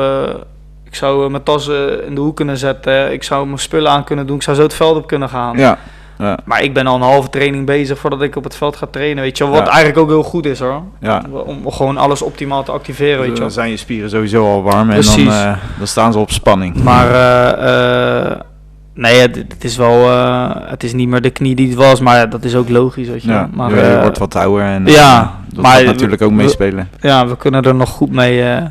[0.95, 3.13] Ik zou eh, mijn tassen in de hoek kunnen zetten.
[3.13, 4.37] Ik zou mijn spullen aan kunnen doen.
[4.37, 5.59] Ik zou zo het veld op kunnen gaan.
[5.59, 5.79] Ja,
[6.19, 8.87] ja, Maar ik ben al een halve training bezig voordat ik op het veld ga
[8.91, 9.23] trainen.
[9.23, 9.53] Weet je wel.
[9.53, 9.69] Wat Ja.
[9.69, 10.83] eigenlijk ook heel goed is hoor.
[11.01, 11.23] ja.
[11.31, 14.79] Om gewoon alles optimaal te activeren, weet je Dan zijn je spieren sowieso al warm
[14.79, 15.29] en dan, Precies.
[15.35, 16.83] eh, dan staan ze op spanning.
[16.83, 18.41] Maar eh, eh,
[18.95, 22.01] nee, het, het is wel, eh, het is niet meer de knie die het was,
[22.01, 25.35] maar dat is ook logisch, weet je Maar, je eh, wordt wat ouder en ja,
[25.53, 26.89] dat maar natuurlijk ook we- meespelen.
[27.01, 28.63] ja, we kunnen er nog goed mee, eh,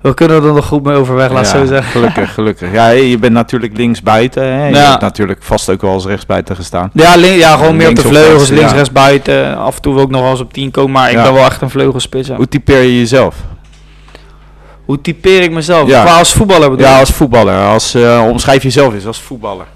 [0.00, 1.90] we kunnen er nog goed mee overweg, laat Ja, zo zeggen.
[1.90, 2.72] Gelukkig, gelukkig.
[2.72, 4.42] Ja, je bent natuurlijk linksbuiten.
[4.42, 4.66] Hè?
[4.66, 4.88] Je Ja.
[4.90, 6.90] hebt natuurlijk vast ook wel als rechtsbuiten gestaan.
[6.92, 9.56] Ja, ja, gewoon meer op de vleugels, rechts, links, rechts, buiten.
[9.56, 11.60] Af en toe ook nog wel eens op 10 komen, maar ik ben wel echt
[11.62, 12.28] een vleugelspits.
[12.28, 13.34] Hoe typeer je jezelf?
[14.84, 15.88] Hoe typeer ik mezelf?
[15.88, 16.02] Ja.
[16.04, 17.66] Qua als voetballer bedoel Ja, als voetballer.
[17.66, 19.66] Als, eh, omschrijf jezelf eens als voetballer.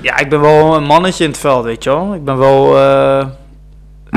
[0.00, 2.14] Ja, ik ben wel een mannetje in het veld, weet je wel.
[2.14, 3.26] Ik ben wel, eh,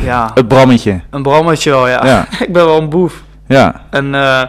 [0.04, 1.02] ja, Het brammetje.
[1.10, 2.06] een brammetje wel, ja.
[2.06, 3.22] Ja, ik ben wel een boef.
[3.48, 3.82] ja.
[3.90, 4.42] En eh,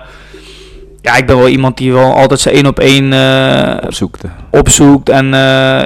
[1.04, 4.28] ja, ik ben wel iemand die wel altijd zijn één op één eh, opzoekte.
[4.50, 5.08] opzoekt.
[5.08, 5.40] En eh,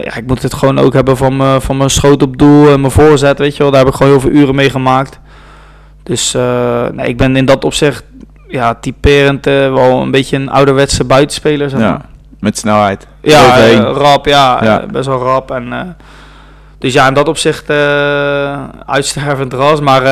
[0.04, 2.80] ja, ik moet het gewoon ook hebben van mijn, van mijn schoot op doel en
[2.80, 3.72] mijn voorzet, weet je wel.
[3.72, 5.18] Daar heb ik gewoon heel veel uren mee gemaakt.
[6.02, 8.04] Dus eh, nee, ik ben in dat opzicht
[8.48, 11.88] ja, typerend wel een beetje een ouderwetse buitenspeler, zeg maar.
[11.88, 12.04] Ja,
[12.40, 13.06] met snelheid.
[13.22, 14.86] Ja, rap, ja, Ja.
[14.92, 15.50] best wel rap.
[15.50, 15.96] En,
[16.78, 17.70] dus ja, in dat opzicht
[18.86, 19.80] uitstervend ras.
[19.80, 20.02] Maar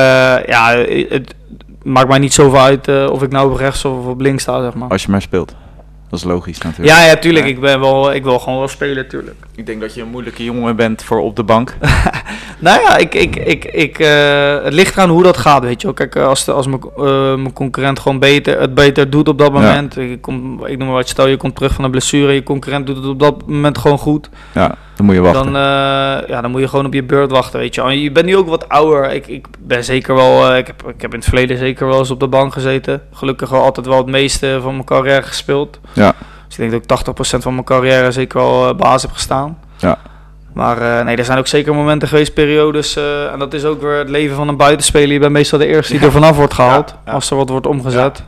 [0.49, 0.75] ja,
[1.09, 1.33] het
[1.87, 4.61] maakt mij niet zoveel uit eh, of ik nou op rechts of op links sta,
[4.61, 4.89] zeg maar.
[4.89, 5.55] Als je maar speelt.
[6.09, 6.97] Dat is logisch natuurlijk.
[6.97, 7.45] Ja, ja, tuurlijk.
[7.45, 7.51] Ja.
[7.51, 9.35] Ik, ben wel, ik wil gewoon wel spelen, tuurlijk.
[9.55, 11.75] Ik denk dat je een moeilijke jongen bent voor op de bank.
[12.59, 15.87] Nou ja, ik, ik, ik, ik, eh, het ligt eraan hoe dat gaat, weet je
[15.87, 15.95] wel.
[15.95, 17.03] Kijk, eh, als, de, als mijn, eh,
[17.35, 19.53] mijn concurrent gewoon beter, het beter doet op dat Ja.
[19.53, 19.97] moment.
[19.97, 22.85] Ik, kom, ik noem maar wat, stel je komt terug van een blessure, je concurrent
[22.87, 24.29] doet het op dat moment gewoon goed.
[24.53, 25.43] Ja, dan moet je wachten.
[25.43, 27.89] Dan, eh, ja, dan moet je gewoon op je beurt wachten, weet je wel.
[27.89, 29.11] Je bent nu ook wat ouder.
[29.13, 31.99] Ik, ik ben zeker wel, eh, ik, heb, ik heb in het verleden zeker wel
[31.99, 33.01] eens op de bank gezeten.
[33.13, 35.79] Gelukkig wel altijd wel het meeste van mijn carrière gespeeld.
[35.97, 36.13] Ja.
[36.47, 36.87] Dus ik denk dat ik
[37.37, 39.57] 80% van mijn carrière zeker wel eh, baas heb gestaan.
[39.77, 39.97] Ja.
[40.53, 42.95] Maar eh, nee, er zijn ook zeker momenten geweest, periodes.
[42.95, 45.11] eh, en dat is ook weer het leven van een buitenspeler.
[45.13, 46.05] Je bent meestal de eerste die Ja.
[46.07, 46.89] er vanaf wordt gehaald.
[46.89, 47.11] Ja, ja.
[47.11, 48.23] Als er wat wordt omgezet.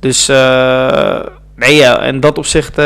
[0.00, 0.26] Dus
[1.56, 2.78] nee, ja, in dat opzicht,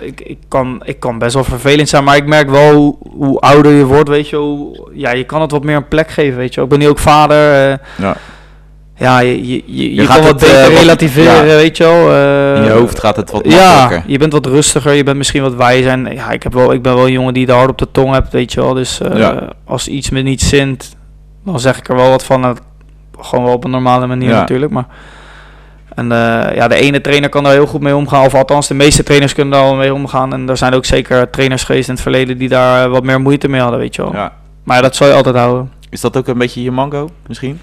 [0.00, 2.04] ik, ik, kan, ik kan best wel vervelend zijn.
[2.04, 4.36] Maar ik merk wel hoe, hoe ouder je wordt, weet je.
[4.36, 6.62] Hoe, ja, je kan het wat meer een plek geven, weet je.
[6.62, 7.68] Ik ben nu ook vader.
[7.96, 8.16] Ja.
[9.00, 11.54] Ja, je, je, je, kan wat eh, beter wat- relativeren, ja.
[11.56, 12.10] weet je wel.
[12.12, 14.10] eh, In je hoofd gaat het wat ja, makkelijker.
[14.10, 15.90] je bent wat rustiger, je bent misschien wat wijzer.
[15.90, 17.88] En ja, ik, heb wel, ik ben wel een jongen die de hard op de
[17.92, 18.74] tong hebt, weet je wel.
[18.74, 19.48] Dus eh, Ja.
[19.64, 20.96] als iets me niet zint,
[21.44, 22.58] dan zeg ik er wel wat van.
[23.20, 24.38] Gewoon wel op een normale manier Ja.
[24.40, 24.72] natuurlijk.
[24.72, 24.86] Maar,
[25.94, 28.24] en eh, ja, de ene trainer kan daar heel goed mee omgaan.
[28.24, 30.32] Of althans, de meeste trainers kunnen daar wel mee omgaan.
[30.32, 33.20] En er zijn ook zeker trainers geweest in het verleden die daar eh, wat meer
[33.20, 34.12] moeite mee hadden, weet je wel.
[34.12, 34.32] Ja.
[34.64, 35.70] Maar ja, dat zal je altijd houden.
[35.90, 37.60] Is dat ook een beetje je mango, misschien?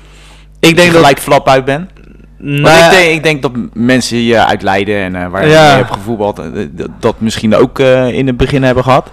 [0.60, 1.02] Ik denk dat...
[1.02, 1.66] gelijk flap uit?
[1.66, 1.90] Want
[2.38, 5.68] Nou, ik, denk, ik denk dat mensen je uit Leiden en eh, waar je Ja.
[5.68, 9.10] mee hebt gevoetbald, eh, dat, dat misschien ook eh, in het begin hebben gehad.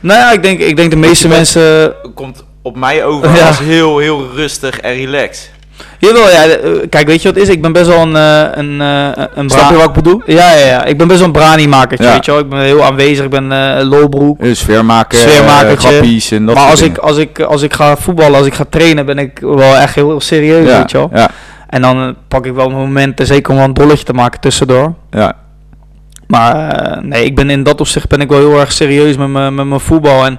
[0.00, 1.94] nou ja, ik denk, ik denk de meeste mensen...
[2.14, 3.46] Komt op mij over Ja.
[3.46, 5.50] als heel, heel rustig en relaxed.
[5.98, 7.48] Jawel, ja, eh, kijk, weet je wat is?
[7.48, 8.16] Ik ben best wel een...
[8.16, 10.22] eh, een, eh, een Snap je wat ik bedoel?
[10.26, 10.84] Ja, ja, ja.
[10.84, 12.12] Ik ben best wel een brani-makertje, Ja.
[12.12, 12.40] weet je wel.
[12.40, 14.40] Ik ben heel aanwezig, ik ben lolbroek.
[14.40, 15.88] Een sfeermaker, Sfeermakertje.
[15.88, 18.64] grappies en dat maar als ik, als, ik, als ik ga voetballen, als ik ga
[18.68, 21.10] trainen, ben ik wel echt heel, serieus, ja, weet je wel.
[21.12, 21.28] Ja,
[21.68, 24.94] En dan pak ik wel momenten, zeker om wel een dolletje te maken tussendoor.
[25.10, 25.32] ja,
[26.26, 29.54] Maar nee, ik ben in dat opzicht ben ik wel heel erg serieus met mijn
[29.54, 30.24] met mijn voetbal.
[30.26, 30.38] En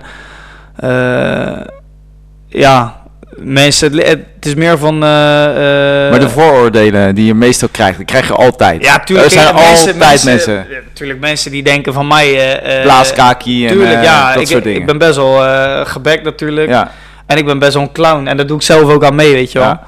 [2.48, 2.96] ja,
[3.38, 5.04] mensen, het, is meer van...
[5.04, 8.86] eh, eh, maar de vooroordelen die je meestal krijgt, die krijg je altijd.
[8.86, 9.28] Ja, tuurlijk.
[9.28, 10.54] Er zijn altijd mensen.
[10.54, 12.60] Ja, tuurlijk, mensen die denken van mij...
[12.64, 14.34] eh, Blaaskaki en Tuurlijk, ja.
[14.34, 14.80] dat ik, soort dingen.
[14.80, 15.40] ik ben best wel
[15.86, 16.70] gebekt natuurlijk.
[16.70, 16.92] ja,
[17.26, 18.28] En ik ben best wel een clown.
[18.28, 19.68] En daar doe ik zelf ook aan mee, weet je wel.
[19.68, 19.84] Ja.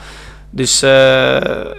[0.50, 0.80] Dus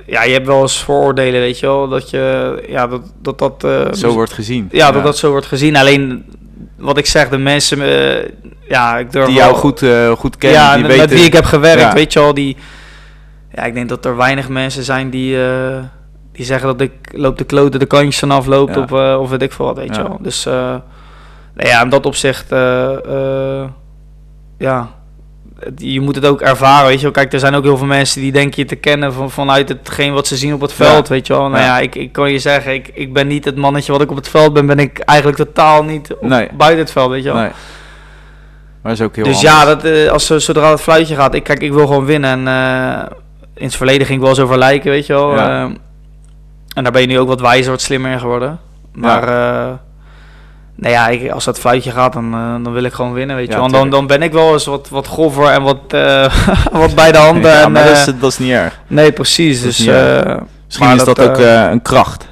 [0.07, 1.89] ja, je hebt wel eens vooroordelen, weet je wel.
[1.89, 2.87] Dat je, ja,
[3.23, 3.61] dat dat...
[3.61, 4.69] dat zo wordt gezien.
[4.73, 5.77] Ja, dat dat zo wordt gezien.
[5.77, 6.25] Alleen,
[6.79, 7.81] wat ik zeg, de mensen...
[7.83, 8.31] eh,
[8.69, 11.09] ja, ik durf die wel- jou goed, eh, goed kennen, ja, die met, weten...
[11.09, 11.93] met wie ik heb gewerkt, Ja.
[11.93, 12.35] weet je wel.
[12.35, 12.57] Die,
[13.55, 15.79] ja, ik denk dat er weinig mensen zijn die, eh,
[16.33, 18.81] die zeggen dat ik loop de kloten de kantjes vanaf loopt Ja.
[18.81, 20.19] op, of weet ik veel wat, weet je wel.
[20.23, 22.47] Dus nou ja, in dat opzicht,
[24.59, 24.89] ja,
[25.77, 27.11] je moet het ook ervaren, weet je wel.
[27.13, 30.13] Kijk, er zijn ook heel veel mensen die denken je te kennen van, vanuit hetgeen
[30.13, 31.15] wat ze zien op het veld, Ja.
[31.15, 31.49] weet je wel.
[31.49, 31.65] Nou Ja.
[31.67, 34.17] ja, ik, ik kan je zeggen, ik, ik ben niet het mannetje wat ik op
[34.17, 36.49] het veld ben, ben ik eigenlijk totaal niet op- Nee.
[36.57, 37.41] buiten het veld, weet je wel.
[37.43, 37.51] Nee.
[38.83, 39.53] Maar is ook heel Dus anders.
[39.55, 42.31] ja, dat, eh, als, ze- zodra het fluitje gaat, ik, kijk, ik wil gewoon winnen.
[42.31, 43.07] En eh,
[43.55, 45.35] in het verleden ging ik wel eens over lijken, weet je wel.
[45.35, 45.49] Ja.
[45.65, 45.71] eh,
[46.75, 48.59] en daar ben je nu ook wat wijzer, wat slimmer in geworden.
[48.93, 49.73] Maar eh,
[50.81, 53.47] nou ja, ik, als dat fluitje gaat, dan, eh, dan wil ik gewoon winnen, weet
[53.47, 53.63] je Ja.
[53.65, 56.33] En dan, dan ben ik wel eens wat, wat grover en wat, eh,
[56.73, 57.51] wat bij de handen.
[57.57, 58.81] Ja, en, maar dat eh, is, dat is niet erg.
[58.87, 59.57] nee, precies.
[59.63, 60.37] dat Dus, eh,
[60.67, 62.27] Misschien is dat, dat, ook eh, eh, een kracht.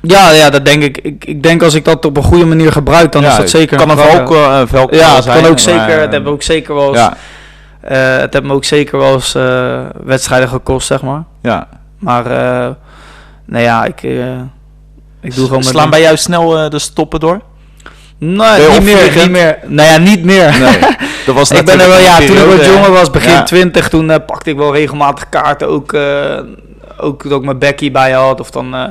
[0.00, 0.98] ja, ja, dat denk ik.
[0.98, 1.24] ik.
[1.24, 3.76] Ik denk als ik dat op een goede manier gebruik, dan ja, is dat zeker
[3.76, 5.42] kan een velk, eh, velk Ja, het zijn.
[5.42, 5.88] kan ook zeker.
[5.94, 7.08] eh, Het hebben ook zeker wel eens
[7.80, 11.22] Eh, het heeft me ook zeker wel eens eh, wedstrijden gekost, zeg maar.
[11.42, 11.68] ja.
[11.98, 12.68] Maar, eh
[13.44, 14.40] nou ja, ik, eh,
[15.20, 17.40] ik doe gewoon Slaan bij jou snel eh, de stoppen door?
[18.18, 19.58] Nee, je niet meer, niet meer.
[19.66, 20.58] Nou ja, niet meer.
[20.60, 20.78] Nee,
[21.26, 23.42] dat was ik ben er wel, ja, toen ik wat jonger was, begin Ja.
[23.42, 25.68] 20, toen eh, pakte ik wel regelmatig kaarten.
[25.68, 26.38] Ook, eh,
[26.96, 28.40] ook dat ik mijn Becky bij had.
[28.40, 28.84] Of dan, eh,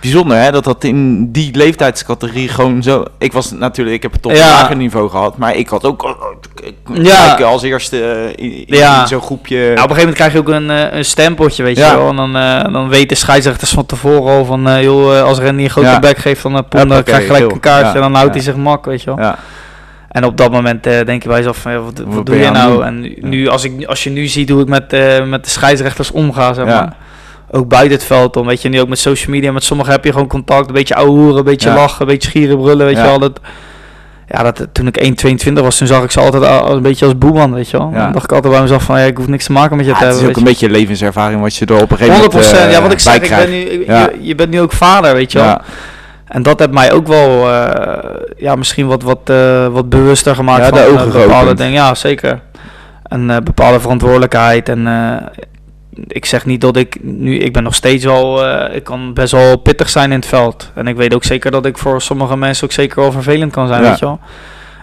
[0.00, 3.04] Bijzonder hè, dat dat in die leeftijdscategorie gewoon zo...
[3.18, 4.44] Ik was natuurlijk, ik heb het op Ja.
[4.46, 6.16] een lager niveau gehad, maar ik had ook...
[6.62, 6.74] Ik,
[7.06, 7.36] Ja.
[7.38, 9.06] ik als eerste eh, in, in- Ja.
[9.06, 9.56] zo'n groepje...
[9.56, 11.90] nou, op een gegeven moment krijg je ook een, eh, een stempeltje, weet Ja.
[11.90, 12.08] je wel.
[12.08, 15.70] En dan, eh, dan weten scheidsrechters van tevoren al van, eh, joh, als Randy een
[15.70, 17.94] grote bek geeft, dan, uh, dan krijg je gelijk een kaartje.
[17.94, 19.24] En dan houdt hij zich mak, weet je wel.
[19.24, 19.38] ja.
[20.10, 22.36] En op dat moment eh, denk je bij jezelf van, wat, wat, Wat ben doe
[22.44, 22.72] je nou?
[22.72, 22.84] doen?
[22.84, 24.90] En nu- als, ik, als je nu ziet hoe ik met,
[25.26, 26.74] met de scheidsrechters omga, zeg Ja.
[26.80, 26.96] maar.
[27.52, 30.04] Ook buiten het veld, dan weet je, nu ook met social media, met sommigen heb
[30.04, 31.74] je gewoon contact, een beetje ouwe hoeren, een beetje Ja.
[31.74, 33.02] lachen, een beetje schieren, brullen, weet Ja.
[33.02, 33.18] je wel.
[33.18, 33.40] Dat,
[34.28, 37.18] ja, dat, toen ik 1,22 was, toen zag ik ze altijd al- een beetje als
[37.18, 37.90] boeman, weet je wel.
[37.94, 38.02] Ja.
[38.02, 39.92] Dan dacht ik altijd bij mezelf van, ja, ik hoef niks te maken met je
[39.92, 42.20] Ja, te het is hebben, ook een beetje levenservaring wat je er op een gegeven
[42.20, 43.98] 100%, moment eh, ja, wat ik zeg, ik ben nu, Ja.
[44.00, 45.46] je, je bent nu ook vader, weet je wel.
[45.46, 45.60] Ja.
[46.26, 50.62] En dat heeft mij ook wel eh, ja, misschien wat, wat, eh, wat bewuster gemaakt
[50.62, 51.72] Ja, van de ogen bepaalde dingen.
[51.72, 52.40] Ja, zeker.
[53.02, 54.68] En bepaalde verantwoordelijkheid.
[54.68, 54.86] En
[56.06, 59.32] ik zeg niet dat ik nu, ik ben nog steeds wel, eh, ik kan best
[59.32, 60.70] wel pittig zijn in het veld.
[60.74, 63.66] En ik weet ook zeker dat ik voor sommige mensen ook zeker wel vervelend kan
[63.68, 63.88] zijn, Ja.
[63.88, 64.20] weet je wel.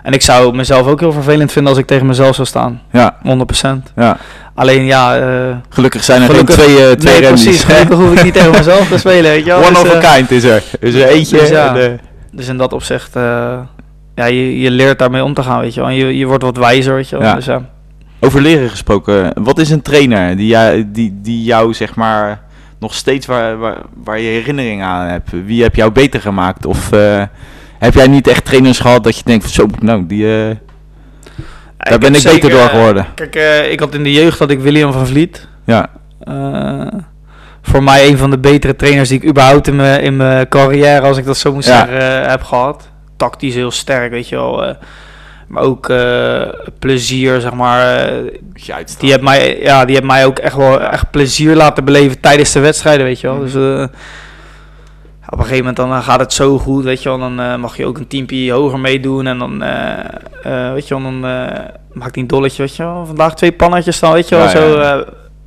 [0.03, 2.81] En ik zou mezelf ook heel vervelend vinden als ik tegen mezelf zou staan.
[2.91, 3.91] Ja, 100%.
[3.95, 4.17] ja.
[4.55, 7.63] Alleen ja, eh, Gelukkig zijn er Gelukkig- twee, eh twee nee, precies.
[7.63, 9.57] Gelukkig hoef ik niet tegen mezelf te spelen, weet je wel.
[9.65, 10.63] One Dus, of a kind is er.
[10.79, 11.37] Is er eentje.
[11.39, 11.75] dus ja.
[11.75, 11.99] en,
[12.31, 13.13] Dus in dat opzicht,
[14.15, 15.89] ja, je, je leert daarmee om te gaan, weet je wel.
[15.89, 17.27] En je, je wordt wat wijzer, weet je wel.
[17.27, 17.35] Ja.
[17.35, 17.61] Dus ja.
[18.19, 22.41] Over leren gesproken, wat is een trainer die, jij, die, die jou zeg maar
[22.79, 25.29] nog steeds waar, waar, waar je herinnering aan hebt?
[25.45, 26.65] Wie heb jou beter gemaakt?
[26.65, 27.23] Of eh,
[27.79, 30.55] heb jij niet echt trainers gehad dat je denkt van zo, nou, die, eh,
[31.77, 33.05] daar ben ik zeker, beter door eh, geworden?
[33.15, 35.47] Kijk, ik had in de jeugd had ik William van Vliet.
[35.65, 35.89] Ja,
[37.61, 41.01] voor mij een van de betere trainers die ik überhaupt in mijn, in mijn carrière,
[41.01, 41.85] als ik dat zo moet Ja.
[41.85, 42.89] zeggen, heb gehad.
[43.17, 44.75] Tactisch heel sterk, weet je wel.
[45.47, 46.41] Maar ook eh,
[46.79, 48.07] plezier, zeg maar.
[48.07, 52.19] eh, die heeft mij, ja, die heeft mij ook echt wel echt plezier laten beleven
[52.19, 53.39] tijdens de wedstrijden, weet je wel.
[53.39, 53.83] Dus eh,
[55.29, 57.19] op een gegeven moment dan gaat het zo goed, weet je wel.
[57.19, 59.59] Dan mag je ook een teampje hoger meedoen en dan,
[60.73, 61.19] weet je wel, dan
[61.93, 63.05] maakt die een dolletje, weet je wel.
[63.05, 64.43] Vandaag twee pannetjes dan, weet je wel.
[64.43, 64.95] Ja, zo, ja.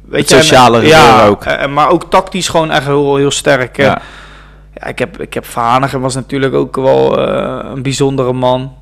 [0.04, 1.68] weet Het je, en, sociale gebeuren ja, ook.
[1.68, 3.76] maar ook tactisch gewoon echt heel, heel sterk.
[3.76, 4.00] ja.
[4.86, 5.46] Ik heb, ik heb
[6.00, 8.78] was natuurlijk ook wel een bijzondere man.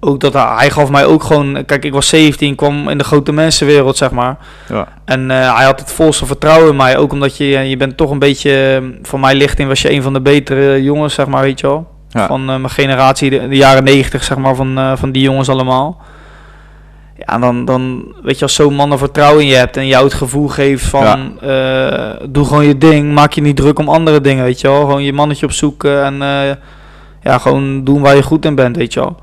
[0.00, 1.64] Ook dat hij, hij gaf mij ook gewoon...
[1.66, 4.36] Kijk, ik was 17, kwam in de grote mensenwereld, zeg maar.
[4.68, 4.88] Ja.
[5.04, 6.96] En eh, hij had het volste vertrouwen in mij.
[6.96, 8.80] Ook omdat je, je bent toch een beetje...
[8.82, 11.66] eh, Van mijn lichting was je een van de betere jongens, zeg maar, weet je
[11.66, 11.86] wel.
[12.08, 12.26] Ja.
[12.26, 15.48] Van eh, mijn generatie, de, de jaren 90, zeg maar, van, eh, van die jongens
[15.48, 16.00] allemaal.
[17.26, 20.04] Ja, dan, dan weet je, als zo'n man er vertrouwen in je hebt en jou
[20.04, 24.20] het gevoel geeft van, eh, doe gewoon je ding, maak je niet druk om andere
[24.20, 24.80] dingen, weet je wel.
[24.80, 26.54] Gewoon je mannetje opzoeken en eh,
[27.22, 29.16] ja, gewoon doen waar je goed in bent, weet je wel.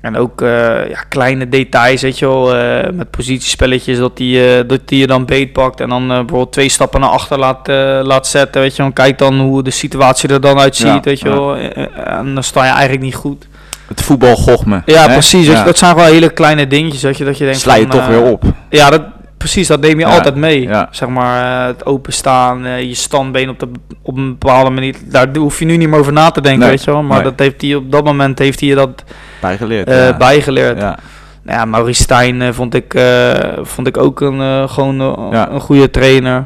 [0.00, 4.68] En ook eh, ja, kleine details, weet je wel, eh, met positiespelletjes, dat die, eh,
[4.68, 7.68] dat die je dan beetpakt en dan bijvoorbeeld twee stappen naar achter laat,
[8.06, 8.92] laat zetten, weet je wel.
[8.92, 11.56] Kijk dan hoe de situatie er dan uitziet, Ja, weet je wel.
[11.56, 13.46] En dan sta je eigenlijk niet goed.
[13.86, 14.80] Het voetbal gocht me.
[14.84, 15.12] Ja, hè?
[15.12, 15.46] precies.
[15.46, 17.90] je, dat zijn gewoon hele kleine dingetjes, weet je, dat je denkt Sla je van,
[17.90, 18.42] toch weer op.
[18.70, 19.02] Ja, dat,
[19.36, 20.68] precies, dat neem je altijd mee.
[20.90, 23.68] Zeg maar, het openstaan, je standbeen op, de,
[24.02, 24.94] op een bepaalde manier.
[25.04, 27.02] Daar hoef je nu niet meer over na te denken, Nee, weet je wel.
[27.02, 27.30] Maar nee.
[27.30, 29.04] dat heeft hij op dat moment heeft hij dat
[29.40, 29.88] Bijgeleerd.
[29.88, 30.16] eh, ja.
[30.16, 30.78] bijgeleerd.
[30.80, 30.98] Ja.
[31.42, 35.50] Nou ja, Maurice Stijn eh, vond, ik, eh, vond ik ook een, gewoon Ja.
[35.50, 36.44] een goede trainer.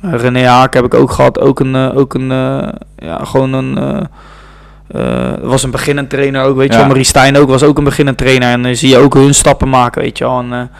[0.00, 1.40] René Haak heb ik ook gehad.
[1.40, 2.28] Ook een, ook een
[2.96, 4.08] ja, gewoon een...
[5.42, 6.86] was een beginnend trainer ook, weet je wel.
[6.86, 8.48] Maurice Stijn ook, was ook een beginnend trainer.
[8.50, 10.38] En dan zie je ook hun stappen maken, weet je wel.
[10.50, 10.70] En,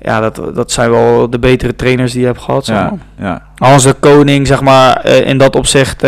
[0.00, 2.82] ja, dat, dat zijn wel de betere trainers die je hebt gehad, zeg Ja.
[2.82, 3.28] maar.
[3.28, 3.42] Ja.
[3.56, 6.02] Hans de Koning, zeg maar, in dat opzicht...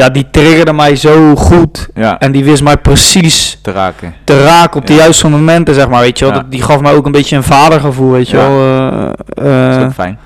[0.00, 1.88] ja, die triggerde mij zo goed.
[1.94, 4.14] ja, En die wist mij precies te raken.
[4.24, 4.98] te raken op de Ja.
[4.98, 6.34] juiste momenten, zeg maar, weet je wel.
[6.34, 6.40] Ja.
[6.40, 8.60] Dat, die gaf mij ook een beetje een vadergevoel, weet je wel.
[8.60, 10.18] Eh, Dat is eh, ook fijn.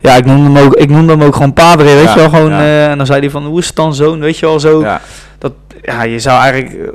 [0.00, 2.28] ja, ik noemde, hem ook, ik noemde hem ook gewoon padre, weet je wel.
[2.28, 4.60] Gewoon, eh, en dan zei hij van, hoe is het dan zoon, weet je wel,
[4.60, 4.80] zo.
[4.80, 5.00] Ja.
[5.82, 6.90] Ja, je zou eigenlijk...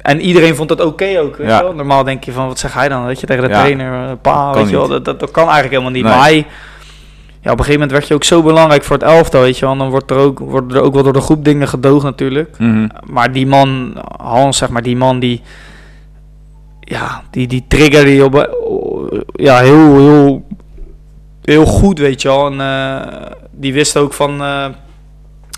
[0.00, 1.72] en iedereen vond dat oké ook, weet wel.
[1.74, 4.68] Normaal denk je van, wat zeg hij dan, weet je, tegen de trainer, pa, weet
[4.70, 4.88] je wel.
[4.88, 6.02] Dat, dat, dat kan eigenlijk helemaal niet.
[6.04, 6.12] Nee.
[6.12, 6.46] Maar hij...
[7.44, 9.66] Ja, op een gegeven moment werd je ook zo belangrijk voor het elftal, weet je
[9.66, 9.76] wel.
[9.76, 12.58] Dan wordt er ook, worden er ook wel door de groep dingen gedoogd natuurlijk.
[12.58, 12.88] Mhm.
[13.06, 15.42] Maar die man, Hans, zeg maar, die man die.
[16.80, 18.56] Ja, die, die triggerde je op.
[19.32, 20.46] Ja, heel, heel.
[21.42, 22.46] Heel goed, weet je wel.
[22.46, 23.16] En eh,
[23.50, 24.42] die wist ook van.
[24.42, 24.66] eh,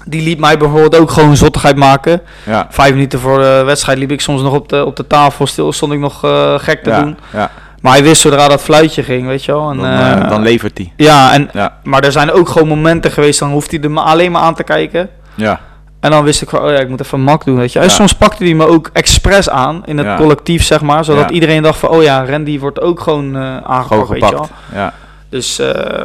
[0.04, 2.20] die liet mij bijvoorbeeld ook gewoon zottigheid maken.
[2.46, 2.66] Ja.
[2.70, 5.72] Vijf minuten voor de wedstrijd liep ik soms nog op de, op de tafel stil.
[5.72, 7.02] Stond ik nog eh, gek te Ja.
[7.02, 7.16] doen.
[7.32, 7.50] Ja.
[7.86, 9.70] Maar hij wist zodra dat fluitje ging, weet je wel.
[9.70, 10.92] En, Dan, eh, eh, dan levert hij.
[10.96, 11.76] ja, en, Ja.
[11.82, 13.38] maar er zijn ook gewoon momenten geweest.
[13.38, 15.08] Dan hoeft hij er alleen maar aan te kijken.
[15.34, 15.60] Ja.
[16.00, 17.78] En dan wist ik van, oh ja, ik moet even mak doen, weet je.
[17.78, 17.90] En Ja.
[17.90, 20.16] soms pakte hij me ook expres aan in het Ja.
[20.16, 21.04] collectief, zeg maar.
[21.04, 24.48] Zodat iedereen dacht van, oh ja, Randy wordt ook gewoon eh aangepakt, weet je wel.
[24.74, 24.92] Ja.
[25.28, 26.04] Dus eh,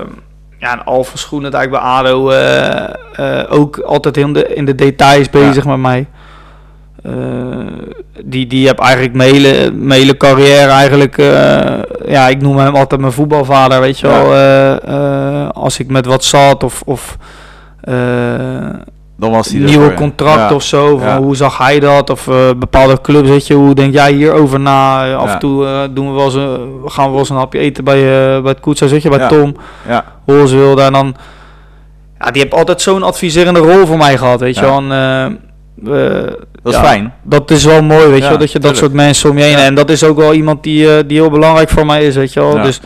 [0.59, 2.31] ja, en Alfa Schoenen eigenlijk bij ADO
[3.49, 6.07] ook altijd in de, in de details bezig met mij.
[7.03, 7.11] Eh,
[8.25, 11.17] die, die heb eigenlijk mijn hele, mijn hele carrière eigenlijk...
[11.17, 14.33] eh, ja, ik noem hem altijd mijn voetbalvader, weet je wel.
[14.33, 14.71] Eh,
[15.43, 16.81] eh, als ik met wat zat of...
[16.85, 17.17] of
[19.17, 20.53] Dan was hij nieuwe contract Ja.
[20.55, 20.97] of zo.
[20.97, 21.17] Van Ja.
[21.21, 22.09] Hoe zag hij dat?
[22.09, 22.25] Of
[22.57, 25.13] bepaalde clubs, weet je, hoe denk jij hierover na?
[25.15, 27.83] Af en toe doen we wel eens, een- gaan we wel eens een hapje eten
[27.83, 28.01] bij,
[28.41, 29.27] bij het koetsa, zit je, bij Ja.
[29.27, 29.55] Tom,
[29.87, 30.05] Ja.
[30.25, 30.81] Hoornswilde.
[30.81, 31.15] En dan,
[32.19, 34.77] ja, die heeft altijd zo'n adviserende rol voor mij gehad, weet je wel.
[34.89, 35.39] En,
[35.75, 37.13] Dat is ja, fijn.
[37.23, 39.57] Dat is wel mooi, weet je wel, dat je dat soort mensen om je heen.
[39.57, 42.33] En dat is ook wel iemand die, eh, die heel belangrijk voor mij is, weet
[42.33, 42.61] je wel.
[42.61, 42.79] Dus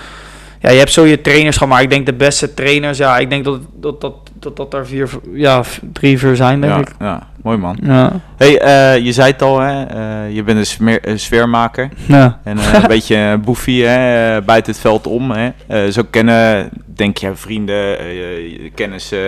[0.66, 3.30] ja, je hebt zo je trainers gehad, maar ik denk de beste trainers, ja, ik
[3.30, 6.80] denk dat dat, dat, dat, dat er vier, ja, drie, vier zijn, denk Ja.
[6.80, 6.92] ik.
[7.00, 7.78] ja, mooi man.
[7.84, 8.12] Ja.
[8.38, 9.84] Hey, eh, je zei het al, hè?
[9.84, 11.90] eh, je bent een, smeer, een sfeermaker.
[12.08, 12.40] Ja.
[12.44, 15.32] En eh, een beetje een boefie hè, buiten het veld om.
[15.32, 15.50] Hè.
[15.68, 19.20] Eh, zo kennen, denk je, vrienden, eh, je- kennis, eh,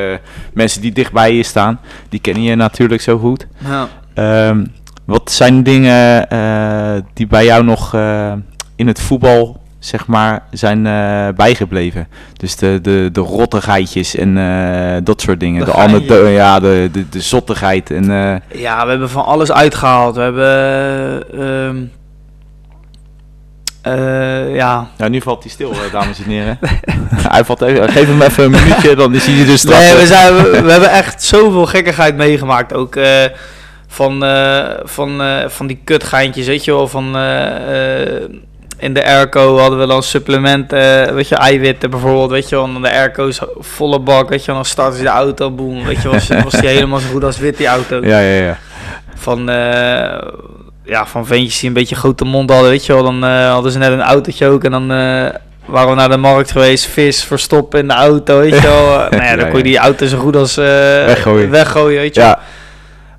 [0.54, 1.80] mensen die dichtbij je staan.
[2.10, 3.48] Die kennen je natuurlijk zo goed.
[3.68, 3.88] Ja.
[4.14, 4.66] Ehm,
[5.06, 8.34] Wat zijn dingen eh, die bij jou nog eh,
[8.76, 12.08] in het voetbal, zeg maar, zijn eh, bijgebleven?
[12.34, 15.66] Dus de, de, de rottigheidjes en eh, dat soort dingen.
[15.66, 17.92] De De, de, ja, de, de, de zottigheid.
[17.92, 20.16] En, eh, Ja, we hebben van alles uitgehaald.
[20.16, 21.92] We hebben...
[23.82, 26.60] eh, ja, ja, nu valt hij stil, dames en heren.
[27.34, 29.80] hij valt even, geef hem even een minuutje, dan is hij er dus straks.
[29.84, 32.74] Nee, we, zijn, we, we hebben echt zoveel gekkigheid meegemaakt.
[32.74, 33.00] Ook
[33.88, 34.26] van,
[34.84, 36.88] van, van die kutgeintjes, weet je wel.
[36.88, 37.16] Van,
[38.80, 42.66] in de airco hadden we dan supplementen, weet je, eiwitten bijvoorbeeld, weet je wel.
[42.66, 44.56] En de airco is volle bak, weet je wel.
[44.56, 46.12] Dan starten ze de auto, boem, weet je wel.
[46.14, 48.00] Was, was die helemaal zo goed als wit, die auto.
[48.04, 48.58] Ja, ja, ja.
[49.16, 50.28] Van, eh,
[50.84, 53.04] ja, van ventjes die een beetje grote mond hadden, weet je wel.
[53.04, 54.92] Dan eh, hadden ze net een autootje ook en dan...
[54.92, 55.26] eh,
[55.66, 59.02] waren we naar de markt geweest, vis verstoppen in de auto, weet je wel.
[59.04, 60.66] Eh, nou ja, dan Ja, kon je die auto zo goed als eh,
[61.06, 61.50] Weggooien.
[61.50, 62.30] weggooien, weet je wel.
[62.30, 62.40] Ja,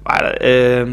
[0.03, 0.89] Maar ehm,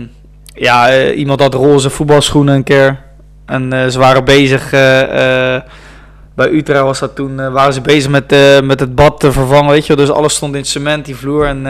[0.54, 3.04] ja, eh, iemand had roze voetbalschoenen een keer.
[3.46, 5.62] En eh, ze waren bezig, eh, eh,
[6.36, 9.86] bij Utrecht was dat toen, waren ze bezig met, met het bad te vervangen, weet
[9.86, 10.06] je wel.
[10.06, 11.46] Dus alles stond in het cement, die vloer.
[11.46, 11.62] En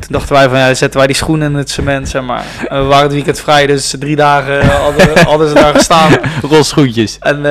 [0.00, 2.44] toen dachten wij van, ja, zetten wij die schoenen in het cement, zeg maar.
[2.68, 6.12] En we waren het weekend vrij, dus drie dagen hadden, hadden ze daar gestaan.
[6.50, 7.18] roze schoentjes.
[7.20, 7.42] En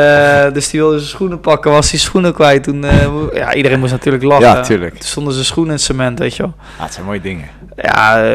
[0.53, 2.63] dus die wilde zijn schoenen pakken, was die schoenen kwijt.
[2.63, 2.85] Toen,
[3.33, 4.47] ja, iedereen moest natuurlijk lachen.
[4.47, 4.93] Ja, tuurlijk.
[4.93, 6.53] Toen stonden ze schoenen in het cement, weet je wel.
[6.77, 7.49] Ja, het zijn mooie dingen.
[7.75, 8.31] Ja,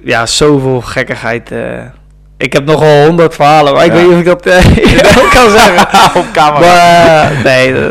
[0.00, 1.50] ja zoveel gekkigheid.
[2.38, 3.96] Ik heb nogal honderd verhalen, maar ik Ja.
[3.98, 4.66] weet niet of ik dat eh,
[5.24, 5.88] ook kan zeggen.
[6.20, 6.60] Op camera.
[6.60, 7.82] Maar eh, nee, eh,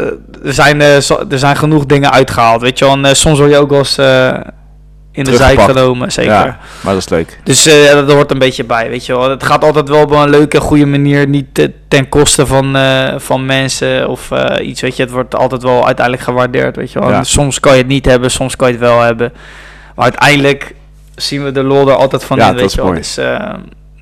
[0.45, 2.97] er zijn, er zijn genoeg dingen uitgehaald, weet je wel.
[3.03, 3.97] En soms word je ook wel eens
[5.11, 6.31] in de zijk genomen, zeker.
[6.33, 7.39] Ja, maar dat is leuk.
[7.43, 9.29] Dus eh, dat hoort een beetje bij, weet je wel.
[9.29, 12.77] Het gaat altijd wel op een leuke, goede manier, niet te- ten koste van,
[13.17, 14.29] van mensen of
[14.61, 15.03] iets, weet je.
[15.03, 17.09] Het wordt altijd wel uiteindelijk gewaardeerd, weet je wel.
[17.09, 17.23] Ja.
[17.23, 19.33] Soms kan je het niet hebben, soms kan je het wel hebben.
[19.95, 20.73] Maar uiteindelijk
[21.15, 22.85] zien we de lol er altijd van Ja, in, weet je wel.
[22.85, 22.97] mooi.
[22.99, 23.53] Dus eh,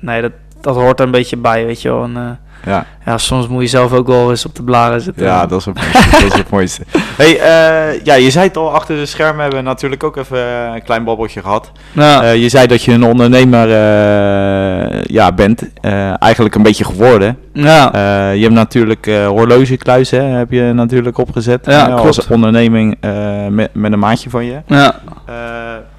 [0.04, 2.02] nee, dat, dat hoort er een beetje bij, weet je wel.
[2.02, 5.24] En, eh, Ja, ja, soms moet je zelf ook wel eens op de blaren zitten.
[5.24, 6.82] ja dat, is het mooiste, dat is het mooiste.
[7.16, 10.38] Hey, eh, ja, je zei het al, achter de schermen hebben we natuurlijk ook even
[10.74, 11.72] een klein babbeltje gehad.
[11.92, 12.22] Ja.
[12.22, 17.38] Eh, je zei dat je een ondernemer eh, ja, bent, Eh, eigenlijk een beetje geworden.
[17.52, 17.92] ja.
[17.92, 21.66] Eh, je hebt natuurlijk eh horlogekluis, hè, heb je natuurlijk opgezet.
[21.66, 22.16] Ja, eh, klopt.
[22.16, 24.60] Als onderneming eh, met, met een maatje van je.
[24.66, 24.94] ja.
[25.26, 25.34] Eh,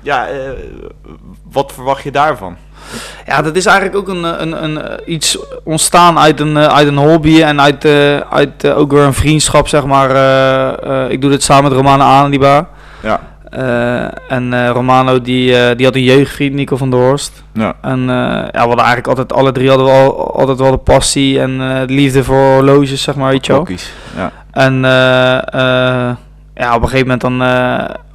[0.01, 0.35] ja, eh,
[1.51, 2.55] wat verwacht je daarvan?
[3.25, 6.65] Ja, dat is eigenlijk ook een, eh, een, een, eh, iets ontstaan uit een, eh,
[6.65, 7.85] uit een hobby en uit,
[8.29, 10.09] uit ook weer een vriendschap, zeg maar.
[11.09, 12.67] Ik doe dit samen met Romano Anliba.
[13.01, 13.19] Ja.
[14.27, 17.43] En Romano die, die had een jeugdvriend, Nico van der Horst.
[17.53, 17.73] Ja.
[17.81, 21.39] En ja, we hadden eigenlijk altijd, alle drie hadden we al, altijd wel de passie
[21.39, 23.67] en de liefde voor horloges, zeg maar, weet je wel.
[24.15, 24.31] Ja.
[24.51, 24.81] En
[26.55, 27.41] ja, op een gegeven moment dan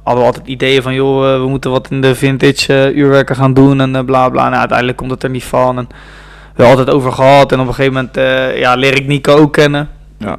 [0.03, 3.35] hadden we altijd ideeën van, joh, eh, we moeten wat in de vintage eh, uurwerken
[3.35, 4.43] gaan doen en eh, bla bla.
[4.43, 5.77] Nou, uiteindelijk komt het er niet van.
[5.77, 7.51] En we hebben altijd over gehad.
[7.51, 8.15] En op een gegeven moment
[8.57, 9.89] ja, leer ik Nico ook kennen.
[10.17, 10.37] Ja.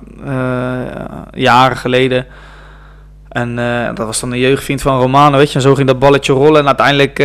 [1.32, 2.26] Jaren geleden.
[3.28, 3.56] En
[3.94, 5.54] dat was dan een jeugdvriend van Romano, weet je.
[5.54, 6.60] En zo ging dat balletje rollen.
[6.60, 7.18] En uiteindelijk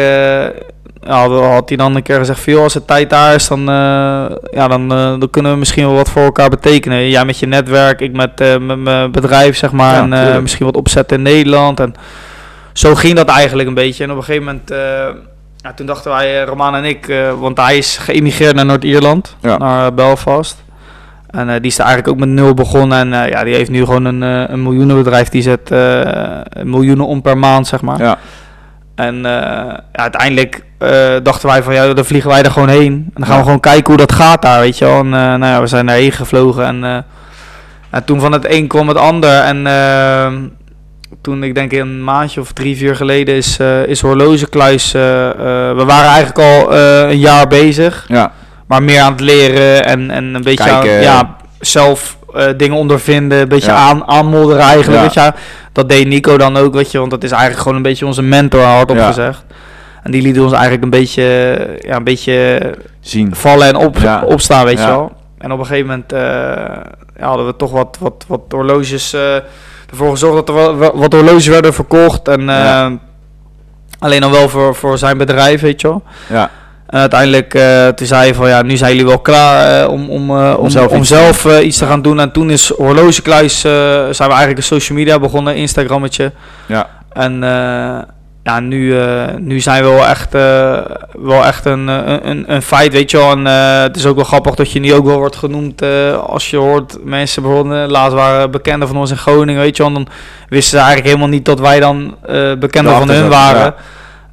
[1.07, 2.53] ja, had hij dan een keer gezegd van...
[2.53, 5.85] joh, als het tijd daar is, dan, eh, ja, dan, eh, dan kunnen we misschien
[5.85, 7.09] wel wat voor elkaar betekenen.
[7.09, 10.07] Jij met je netwerk, ik met, eh, met mijn bedrijf, zeg maar.
[10.07, 11.79] Ja, en misschien wat opzetten in Nederland.
[11.79, 11.93] En
[12.73, 14.03] zo ging dat eigenlijk een beetje.
[14.03, 14.69] En op een gegeven moment...
[15.57, 17.13] ja, toen dachten wij, Roman en ik...
[17.39, 19.57] want hij is geëmigreerd naar Noord-Ierland, Ja.
[19.57, 20.65] naar Belfast.
[21.29, 23.13] En die is er eigenlijk ook met nul begonnen.
[23.13, 25.29] En ja, die heeft nu gewoon een, een miljoenenbedrijf.
[25.29, 25.69] Die zet
[26.63, 27.99] miljoenen om per maand, zeg maar.
[27.99, 28.17] Ja.
[28.97, 32.93] En eh, ja, uiteindelijk eh, dachten wij van, ja, dan vliegen wij er gewoon heen.
[32.93, 33.39] En dan gaan Ja.
[33.39, 34.99] we gewoon kijken hoe dat gaat daar, weet je wel.
[34.99, 36.65] En eh, nou ja, we zijn daarheen gevlogen.
[36.65, 37.05] En,
[37.89, 39.39] en toen van het een kwam het ander.
[39.39, 40.33] En eh,
[41.21, 44.91] toen, ik denk een maandje of drie, vier geleden, is, is Horlogekluis...
[44.91, 46.73] we waren eigenlijk al
[47.09, 48.05] een jaar bezig.
[48.07, 48.31] Ja.
[48.67, 53.39] Maar meer aan het leren en, en een beetje aan, ja, zelf eh, dingen ondervinden,
[53.39, 53.77] een beetje Ja.
[53.77, 55.13] aan, aanmodderen eigenlijk.
[55.13, 55.23] Ja.
[55.23, 57.83] Weet je, dat deed Nico dan ook, weet je, want dat is eigenlijk gewoon een
[57.83, 59.43] beetje onze mentor, hardop gezegd.
[60.03, 61.23] En die liet ons eigenlijk een beetje,
[61.81, 62.59] ja, een beetje
[62.99, 63.35] Zien.
[63.35, 65.11] vallen en op, opstaan, weet je wel.
[65.37, 69.35] En op een gegeven moment eh, hadden we toch wat, wat, wat horloges, eh,
[69.89, 72.27] ervoor gezorgd dat er wel- wat horloges werden verkocht.
[72.27, 72.49] En
[73.99, 76.03] alleen dan wel voor, voor zijn bedrijf, weet je wel.
[76.29, 76.49] Ja.
[76.87, 80.09] En uiteindelijk, eh toen zei hij van ja, nu zijn jullie wel klaar eh, om,
[80.09, 82.19] om, eh, om, zelf om iets te zelf eh, iets te gaan doen.
[82.19, 86.31] En toen is Horlogekluis, zijn we eigenlijk een social media begonnen, Instagrammetje.
[86.65, 86.89] Ja.
[87.13, 87.39] En
[88.43, 88.95] ja, nu,
[89.37, 90.33] nu zijn we wel echt,
[91.13, 93.31] wel echt een, een, een feit, weet je wel.
[93.31, 93.45] En
[93.81, 95.83] het is ook wel grappig dat je nu ook wel wordt genoemd
[96.27, 99.91] als je hoort mensen bijvoorbeeld, laatst waren bekenden van ons in Groningen, weet je wel.
[99.91, 100.13] En dan
[100.49, 102.15] wisten ze eigenlijk helemaal niet dat wij dan
[102.59, 103.61] bekenden van hun waren.
[103.61, 103.75] ja.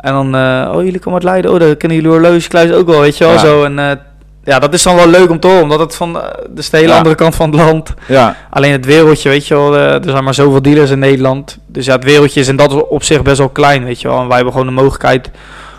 [0.04, 3.00] En dan, eh, oh jullie komen uit Leiden, oh daar kennen jullie horlogekluis ook wel,
[3.00, 3.38] weet je wel, Ja.
[3.38, 3.64] zo.
[3.64, 3.96] En eh,
[4.44, 6.76] ja, dat is dan wel leuk om te horen, omdat het van, eh, dus de
[6.76, 6.96] hele Ja.
[6.96, 7.94] andere kant van het land.
[8.08, 11.58] Ja, Alleen het wereldje, weet je wel, er zijn maar zoveel dealers in Nederland.
[11.66, 14.20] Dus ja, het wereldje is in dat op zich best wel klein, weet je wel.
[14.20, 15.30] En wij hebben gewoon de mogelijkheid,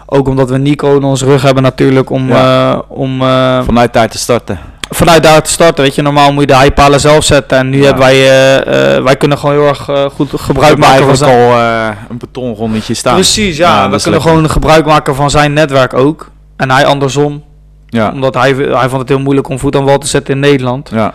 [0.06, 2.82] ook omdat we Nico in onze rug hebben natuurlijk, om, Ja.
[2.88, 3.20] om
[3.66, 4.60] vanuit daar te starten.
[4.90, 5.84] Vanuit daar te starten.
[5.84, 7.58] Weet je, normaal moet je de highpalen zelf zetten.
[7.58, 7.84] En nu Ja.
[7.86, 11.32] hebben wij, eh, eh, wij kunnen gewoon heel erg eh, goed gebruik maken van zijn...
[11.52, 11.60] al
[12.10, 13.14] een betonrondetje staan.
[13.14, 13.90] Precies, ja.
[13.90, 14.38] We is kunnen lekker.
[14.38, 16.30] gewoon gebruik maken van zijn netwerk ook.
[16.58, 17.44] En hij andersom.
[17.88, 20.40] Ja, Omdat hij, hij vond het heel moeilijk om voet aan wal te zetten in
[20.40, 20.90] Nederland.
[20.94, 21.14] ja,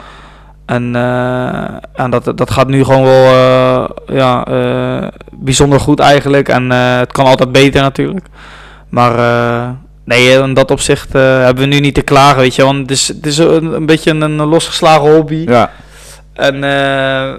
[0.67, 0.95] En,
[1.95, 3.33] en dat, dat gaat nu gewoon wel
[4.07, 4.47] ja,
[5.31, 6.49] bijzonder goed eigenlijk.
[6.49, 8.27] En het kan altijd beter natuurlijk.
[8.89, 9.13] Maar
[10.17, 12.63] nee, in dat opzicht eh, hebben we nu niet te klagen, weet je.
[12.65, 15.45] Want het is, het is een, een beetje een, een losgeslagen hobby.
[15.49, 15.71] ja,
[16.35, 17.33] En eh,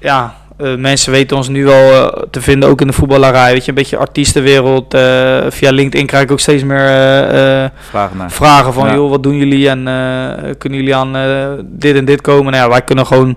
[0.00, 3.52] ja, eh, mensen weten ons nu wel eh, te vinden, ook in de voetballerij.
[3.52, 4.94] Weet je, een beetje artiestenwereld.
[4.94, 8.30] eh, via LinkedIn krijg ik ook steeds meer eh, eh, vraag naar.
[8.30, 8.94] vragen van, Ja.
[8.94, 12.52] joh, wat doen jullie en eh, kunnen jullie aan eh, dit en dit komen?
[12.52, 13.36] Nou ja, wij kunnen gewoon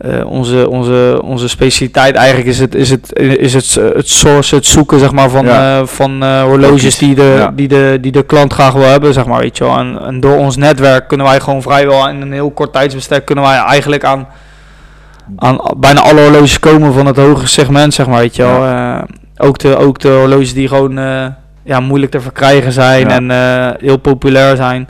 [0.00, 4.66] eh, onze, onze, onze specialiteit eigenlijk is het, is het, is het, het source, het
[4.66, 5.78] zoeken zeg maar van, Ja.
[5.80, 7.52] eh, van eh, horloges die de, Ja.
[7.54, 9.78] die, de, die de klant graag wil hebben, zeg maar, weet je wel.
[9.78, 13.44] En, en door ons netwerk kunnen wij gewoon vrijwel in een heel kort tijdsbestek kunnen
[13.44, 14.26] wij eigenlijk aan,
[15.36, 19.02] aan bijna alle horloges komen van het hogere segment, zeg maar, weet je wel.
[19.36, 20.94] Ook, de, ook de horloges die gewoon
[21.64, 23.30] ja, moeilijk te verkrijgen zijn en
[23.80, 24.88] heel populair zijn.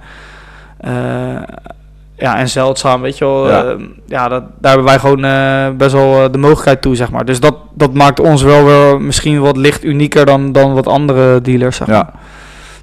[2.20, 3.48] Ja, en zeldzaam, weet je wel.
[3.48, 3.62] Ja.
[3.62, 7.10] Ja, ja dat, daar hebben wij gewoon eh, best wel eh, de mogelijkheid toe, zeg
[7.10, 7.24] maar.
[7.24, 11.40] Dus dat, dat maakt ons wel weer misschien wat licht unieker dan, dan wat andere
[11.40, 11.96] dealers, zeg maar.
[11.96, 12.12] Ja,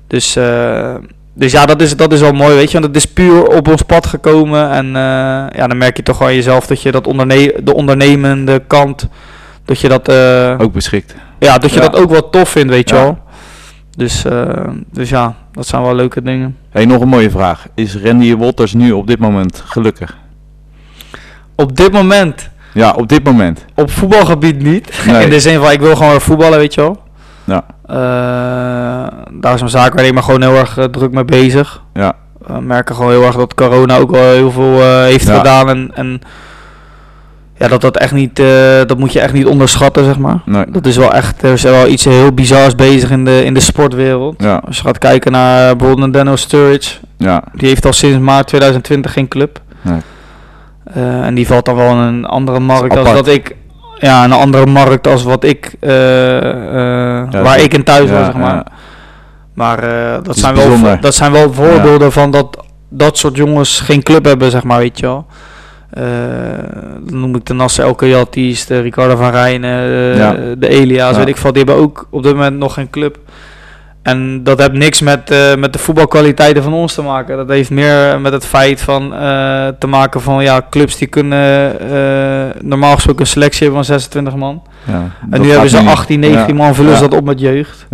[0.08, 0.96] Dus, eh,
[1.34, 2.80] dus ja, dat is, dat is wel mooi, weet je.
[2.80, 4.70] Want het is puur op ons pad gekomen.
[4.72, 4.86] En
[5.56, 9.08] ja, dan merk je toch aan jezelf dat je dat onderne de ondernemende kant,
[9.66, 10.10] dat je dat,
[10.62, 11.16] ook beschikt.
[11.40, 11.88] ja, dat je Ja.
[11.88, 13.18] dat ook wel tof vindt, weet je wel.
[13.98, 16.58] Dus, eh, dus ja, dat zijn wel leuke dingen.
[16.70, 17.66] Hey, nog een mooie vraag.
[17.76, 20.18] Is Randy Wolters nu op dit moment gelukkig?
[21.56, 23.66] Op dit moment, Ja, op dit moment.
[23.76, 25.00] op voetbalgebied niet.
[25.08, 25.24] Nee.
[25.24, 27.02] In de zin van, ik wil gewoon weer voetballen, weet je wel.
[27.44, 27.64] Ja.
[27.86, 31.84] Eh, daar is mijn zaak waar ik me gewoon heel erg eh, druk mee bezig.
[31.94, 32.14] Ja,
[32.48, 35.38] We merken gewoon heel erg dat corona ook wel heel veel heeft Ja.
[35.38, 35.70] gedaan.
[35.70, 36.22] En, en
[37.60, 38.46] ja, dat dat echt niet, eh,
[38.86, 40.40] dat moet je echt niet onderschatten, zeg maar.
[40.46, 40.66] nee.
[40.70, 43.60] Dat is wel echt, er is wel iets heel bizars bezig in de, in de
[43.60, 44.36] sportwereld.
[44.44, 48.18] Ja, Als je gaat kijken naar eh, bijvoorbeeld Daniel Sturridge, ja, die heeft al sinds
[48.20, 49.60] maart 2020 geen club.
[49.82, 50.00] Nee.
[50.94, 53.56] Eh, en die valt dan wel in een andere markt als dat ik,
[54.00, 55.90] ja, een andere markt als wat ik, Ja,
[57.32, 58.64] waar dat- ik in thuis was, zeg maar.
[59.54, 59.82] Maar
[60.24, 61.02] dat, is zijn wel, bijzonder.
[61.02, 62.58] dat zijn wel voorbeelden van dat
[62.90, 65.26] dat soort jongens geen club hebben, zeg maar, weet je wel.
[65.90, 66.04] Eh,
[67.06, 70.36] dan noem ik de Nasser El de Ricardo van Rijnen, eh, Ja.
[70.58, 71.18] de Elia's, Ja.
[71.18, 71.54] weet ik veel.
[71.54, 73.18] Die hebben ook op dit moment nog geen club.
[74.02, 77.38] En dat heeft niks met, eh, met de voetbalkwaliteiten van ons te maken.
[77.38, 79.10] Dat heeft meer met het feit van
[79.80, 81.76] te maken van ja, clubs die kunnen
[82.62, 84.64] normaal gesproken een selectie hebben van 26 man.
[84.84, 85.88] Ja, En nu hebben ze niet.
[85.90, 87.88] 18, 19 man, vullen ze dat op met jeugd.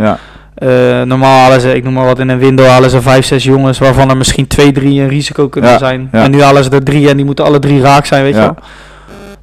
[0.56, 3.44] Eh, normaal halen ze, ik noem maar wat, in een window halen ze 5, 6
[3.44, 6.10] jongens, waarvan er misschien 2, 3 een risico kunnen Ja, zijn.
[6.12, 6.24] ja.
[6.24, 8.40] En nu halen ze er 3 en die moeten alle drie raak zijn, weet Ja.
[8.40, 8.56] je wel.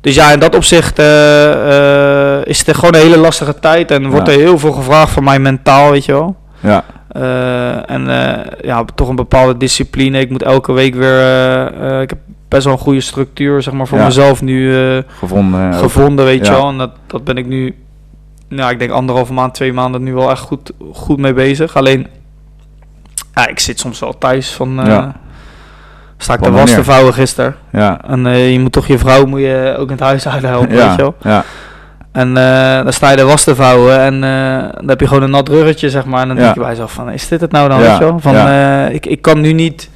[0.01, 4.09] Dus ja, in dat opzicht eh, eh, is het gewoon een hele lastige tijd en
[4.11, 6.37] wordt er heel veel gevraagd van mij mentaal, weet je wel.
[6.61, 6.85] ja,
[7.87, 8.05] en
[8.63, 10.19] ja, toch een bepaalde discipline.
[10.21, 11.21] Ik moet elke week weer,
[12.03, 14.75] ik heb best wel een goede structuur, zeg maar, voor mezelf nu
[15.19, 15.75] gevonden.
[15.75, 16.69] gevonden, weet je wel.
[16.69, 17.75] En dat, dat ben ik nu,
[18.51, 21.77] nou, ik denk anderhalve maand, twee maanden nu wel echt goed, goed mee bezig.
[21.77, 22.07] Alleen,
[23.35, 25.13] ja, ik zit soms wel thuis van, eh, Ja.
[26.17, 27.57] sta ik de was te vouwen gisteren.
[27.73, 30.69] Ja, En eh, je moet toch je vrouw moet je ook in het huishouden helpen,
[30.69, 31.15] weet ja, je wel.
[31.23, 31.45] ja,
[32.13, 34.21] En eh, dan sta je de was te vouwen en
[34.75, 36.21] dan heb je gewoon een nat ruggetje, zeg maar.
[36.23, 36.43] En dan Ja.
[36.43, 38.19] denk je bij jezelf van, is dit het nou dan, Ja, weet je wel?
[38.19, 38.87] Van, ja.
[38.87, 39.91] ik, ik kan nu niet...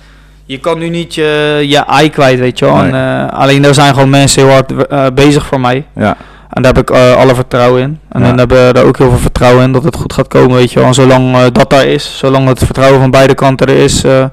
[0.47, 2.77] Je kan nu niet je, je ei kwijt, weet je wel.
[2.77, 2.91] Nee.
[2.93, 5.87] En, alleen er zijn gewoon mensen heel hard bezig voor mij.
[5.95, 6.17] ja,
[6.55, 7.99] En daar heb ik eh, alle vertrouwen in.
[8.09, 8.27] En Ja.
[8.29, 10.73] dan hebben we daar ook heel veel vertrouwen in dat het goed gaat komen, weet
[10.73, 10.89] je wel.
[10.89, 14.25] En zolang eh, dat daar is, zolang het vertrouwen van beide kanten er is, eh,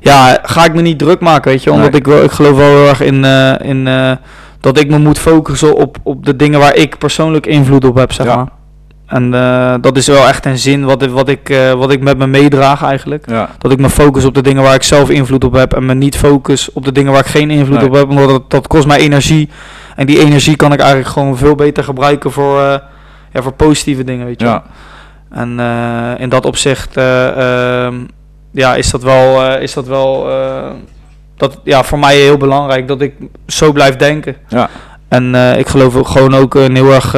[0.00, 1.72] ja, ga ik me niet druk maken, weet je.
[1.72, 2.00] Omdat Nee.
[2.00, 3.24] ik, wel, ik geloof wel heel erg in,
[3.64, 3.88] in
[4.60, 8.12] dat ik me moet focussen op, op de dingen waar ik persoonlijk invloed op heb,
[8.12, 8.36] zeg Ja.
[8.36, 8.46] maar.
[9.06, 9.30] En
[9.80, 12.82] dat is wel echt een zin wat, ik- wat, ik, wat ik met me meedraag
[12.82, 13.24] eigenlijk.
[13.28, 15.86] ja, Dat ik me focus op de dingen waar ik zelf invloed op heb en
[15.86, 17.86] me niet focus op de dingen waar ik geen invloed Nee.
[17.88, 19.48] op heb, omdat dat, dat kost mij energie.
[20.00, 22.78] En die energie kan ik eigenlijk gewoon veel beter gebruiken voor, eh,
[23.32, 24.62] ja, voor positieve dingen, weet je ja,
[25.30, 27.94] En eh, in dat opzicht eh, ehm,
[28.50, 30.28] ja, is dat wel, is dat wel
[31.36, 33.14] dat, ja, voor mij heel belangrijk dat ik
[33.46, 34.36] zo blijf denken.
[34.48, 34.68] Ja.
[35.08, 37.12] En ik geloof ook gewoon ook een heel erg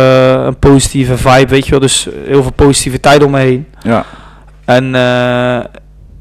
[0.46, 1.80] een positieve vibe, weet je wel.
[1.80, 3.66] Dus heel veel positiviteit om me heen.
[3.82, 4.04] Ja,
[4.64, 4.94] En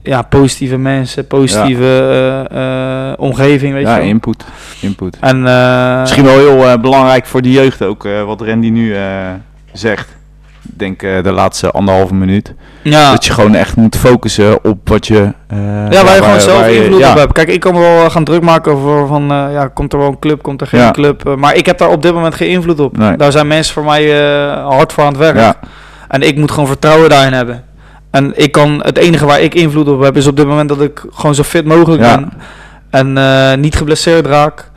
[0.03, 4.09] ja, positieve mensen, positieve eh, eh, omgeving, weet ja je wel.
[4.09, 4.45] input.
[4.81, 5.17] input.
[5.19, 8.95] En, eh, Misschien wel heel belangrijk voor de jeugd ook, wat Randy nu
[9.73, 10.09] zegt.
[10.63, 12.53] Ik denk de laatste anderhalve minuut.
[12.81, 15.33] ja, Dat je gewoon echt moet focussen op wat je...
[15.89, 17.11] ja, waar je gewoon zelf invloed ja.
[17.11, 17.33] op hebt.
[17.33, 20.19] Kijk, ik kan me wel gaan druk maken over van, ja, komt er wel een
[20.19, 20.91] club, komt er geen Ja.
[20.91, 21.35] club.
[21.37, 22.97] Maar ik heb daar op dit moment geen invloed op.
[22.97, 23.17] Nee.
[23.17, 24.11] Daar zijn mensen voor mij
[24.63, 25.35] hard voor aan het werk.
[25.37, 25.55] Ja,
[26.07, 27.63] En ik moet gewoon vertrouwen daarin hebben.
[28.11, 30.81] En ik kan, het enige waar ik invloed op heb, is op dit moment dat
[30.81, 32.15] ik gewoon zo fit mogelijk Ja.
[32.15, 32.31] ben.
[32.89, 34.69] En eh, niet geblesseerd raak.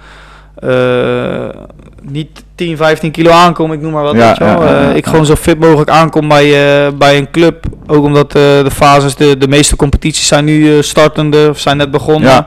[0.54, 1.48] Eh,
[2.02, 4.14] niet 10, 15 kilo aankom, ik noem maar wat.
[4.14, 4.62] Ja, weet je wel.
[4.64, 6.50] ja, ja, Eh, ik gewoon zo fit mogelijk aankom bij,
[6.96, 7.64] bij een club.
[7.86, 12.46] Ook omdat de fases, de, de meeste competities zijn nu startende of zijn net begonnen.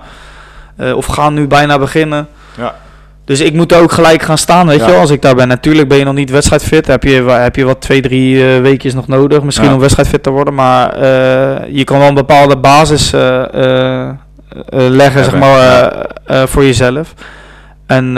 [0.95, 2.27] Of gaan nu bijna beginnen.
[2.57, 2.75] Ja.
[3.27, 4.85] Dus ik moet ook gelijk gaan staan, weet Ja.
[4.85, 5.47] je wel, als ik daar ben.
[5.47, 6.87] Natuurlijk ben je nog niet wedstrijdfit.
[6.87, 9.43] Heb je, heb je wat twee, drie eh, weekjes nog nodig.
[9.43, 9.73] Misschien Ja.
[9.73, 10.53] om wedstrijdfit te worden.
[10.53, 14.09] Maar eh, je kan wel een bepaalde basis eh,
[14.69, 16.05] leggen, zeg maar,
[16.47, 17.13] voor jezelf.
[17.85, 18.13] En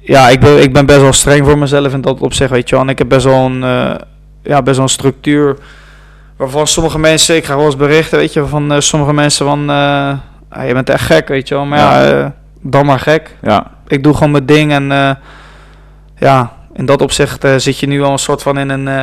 [0.00, 2.74] ja, ik ben, ik ben best wel streng voor mezelf in dat opzicht, weet je
[2.74, 2.84] wel.
[2.84, 3.60] En ik heb best wel een,
[4.42, 5.56] ja, best wel een structuur.
[6.36, 9.68] Waarvan sommige mensen, ik ga wel eens berichten, weet je, van sommige mensen van...
[9.68, 11.64] ah, je bent echt gek, weet je wel.
[11.64, 15.10] Maar ja, dan maar gek ja, ik doe gewoon mijn ding en eh,
[16.16, 19.02] ja, in dat opzicht eh, zit je nu al een soort van in een, eh,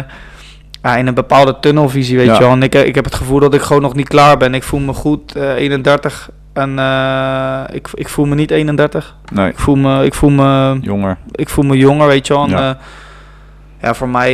[0.84, 2.34] ja, in een bepaalde tunnelvisie, weet Ja.
[2.34, 2.52] je wel.
[2.52, 4.54] En ik, ik heb het gevoel dat ik gewoon nog niet klaar ben.
[4.54, 6.72] Ik voel me goed, eh 31 en
[7.74, 9.16] ik, ik voel me niet 31.
[9.34, 11.18] nee, Ik voel me, ik voel me, jonger.
[11.32, 12.44] ik voel me jonger, weet je wel.
[12.44, 12.60] En, Ja.
[12.60, 12.78] ja.
[13.82, 14.34] ja, voor mij,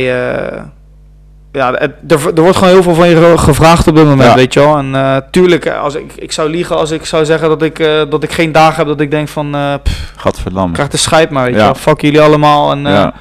[1.56, 1.92] ja, er,
[2.34, 4.34] er wordt gewoon heel veel van je ge- gevraagd op dit moment, Ja.
[4.34, 4.76] weet je wel.
[4.78, 7.78] En eh, tuurlijk, eh, als ik, ik zou liegen als ik zou zeggen dat ik,
[7.78, 10.72] eh, dat ik geen dagen heb dat ik denk van, eh, pff, Gadverdamme.
[10.72, 11.64] krijg de scheid maar, weet je Ja.
[11.64, 11.74] wel.
[11.74, 13.12] Fuck jullie allemaal en eh, Ja,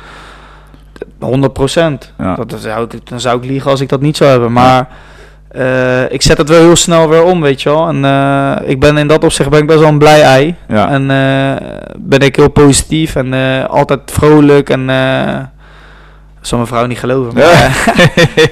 [1.20, 2.12] 100 procent.
[2.36, 4.52] Dat, dat zou ik, dan zou ik liegen als ik dat niet zou hebben.
[4.52, 4.88] Maar
[6.10, 7.88] ik zet het wel heel snel weer om, weet je wel.
[7.88, 8.06] En
[8.68, 10.56] ik ben in dat opzicht ben ik best wel een blij ei.
[10.68, 10.90] ja.
[10.90, 11.08] En
[12.00, 13.34] ben ik heel positief en
[13.70, 14.90] altijd vrolijk en...
[16.48, 17.34] zal mijn vrouw niet geloven.
[17.34, 17.52] Maar, Ja.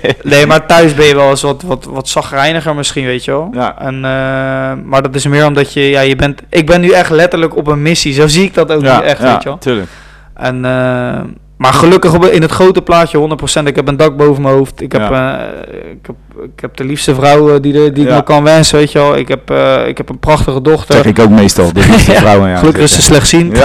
[0.02, 3.32] eh, nee, maar thuis ben je wel eens wat, wat, wat zagrijniger misschien, weet je
[3.32, 3.50] wel.
[3.54, 3.80] Ja.
[3.80, 6.42] En, eh, maar dat is meer omdat je, ja, je bent...
[6.50, 8.14] Ik ben nu echt letterlijk op een missie.
[8.14, 9.58] Zo zie ik dat ook ja, nu echt, ja, weet je wel.
[9.58, 9.90] tuurlijk.
[10.34, 11.20] En, eh,
[11.64, 13.64] maar gelukkig op, in het grote plaatje 100%.
[13.64, 14.82] Ik heb een dak boven mijn hoofd.
[14.82, 15.40] Ik heb, Ja.
[15.40, 18.16] eh, ik heb, ik heb de liefste vrouw eh, die, de, die ik Ja.
[18.16, 19.18] me kan wensen, weet je wel.
[19.18, 20.96] Ik heb, eh, ik heb een prachtige dochter.
[20.96, 22.50] Zeg ik ook meestal, de liefste Ja, vrouwen.
[22.50, 23.54] Ja, Gelukkig is ze slecht zien.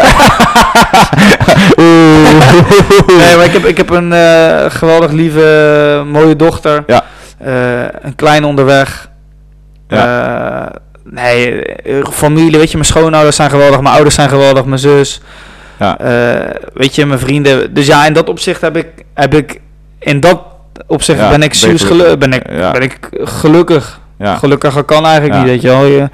[3.18, 4.12] Nee, maar ik heb, ik heb een
[4.70, 6.84] geweldig lieve, mooie dochter.
[6.86, 7.04] Ja.
[8.02, 9.10] Een klein onderweg.
[11.04, 11.62] Nee,
[12.12, 15.20] familie, weet je, mijn schoonouders zijn geweldig, mijn ouders zijn geweldig, mijn zus.
[15.78, 15.98] Ja.
[15.98, 17.74] Eh, weet je, mijn vrienden.
[17.74, 19.60] Dus ja, in dat opzicht heb ik, heb ik
[19.98, 20.40] in dat
[20.86, 22.18] opzicht Ja, ben ik serieus gelukkig.
[22.18, 24.00] Ben ik, ben ik gelukkig.
[24.20, 25.84] Gelukkiger kan eigenlijk niet, weet je wel.
[25.84, 26.08] Je,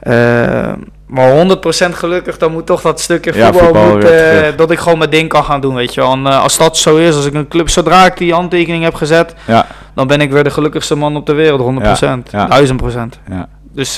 [0.00, 0.72] eh,
[1.06, 4.78] maar 100% gelukkig, dan moet toch dat stukje Ja, voetbal, voetbal moet, eh, dat ik
[4.78, 6.12] gewoon mijn ding kan gaan doen, weet je wel.
[6.12, 9.34] En als dat zo is, als ik een club, zodra ik die handtekening heb gezet,
[9.46, 9.66] Ja.
[9.94, 12.30] dan ben ik weer de gelukkigste man op de wereld, 100%.
[12.30, 12.46] Ja, ja.
[12.46, 13.18] 1000%.
[13.30, 13.48] Ja.
[13.72, 13.96] Dus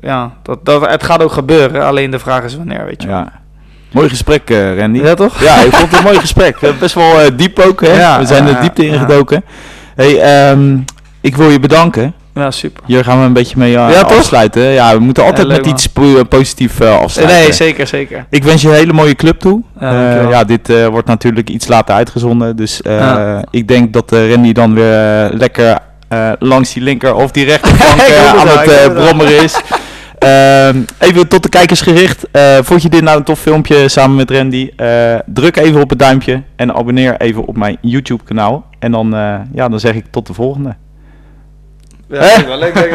[0.00, 3.16] ja, dat, dat, het gaat ook gebeuren, alleen de vraag is wanneer, weet je wel.
[3.16, 3.32] ja.
[3.92, 4.98] Mooi gesprek, eh, Randy.
[5.02, 5.42] Ja, toch?
[5.42, 6.56] Ja, ik vond het een mooi gesprek.
[6.80, 7.92] Best wel eh, diep ook, hè?
[7.98, 9.44] Ja, We zijn er diepte ingedoken.
[9.96, 10.76] Hey, ehm,
[11.20, 12.14] ik wil je bedanken.
[12.34, 12.82] Ja, super.
[12.86, 14.18] Hier gaan we een beetje mee Ja, toch?
[14.18, 14.62] afsluiten.
[14.62, 17.38] Ja, we moeten altijd met iets po- positiefs afsluiten.
[17.38, 18.26] Nee, zeker, zeker.
[18.30, 19.62] Ik wens je een hele mooie club toe.
[19.80, 22.56] Ja, Eh, ja, dit eh, wordt natuurlijk iets later uitgezonden.
[22.56, 23.44] Dus eh, Ja.
[23.50, 25.78] ik denk dat Randy dan weer lekker
[26.08, 29.56] eh, langs die linker of die het aan het brommeren is.
[30.18, 32.26] Ehm, even tot de kijkers gericht.
[32.30, 34.70] Eh, vond je dit nou een tof filmpje samen met Randy?
[34.76, 38.66] Eh, druk even op het duimpje en abonneer even op mijn YouTube kanaal.
[38.78, 40.76] En dan, eh, ja, dan zeg ik tot de volgende.
[42.08, 42.90] Ja, leuk, leuk.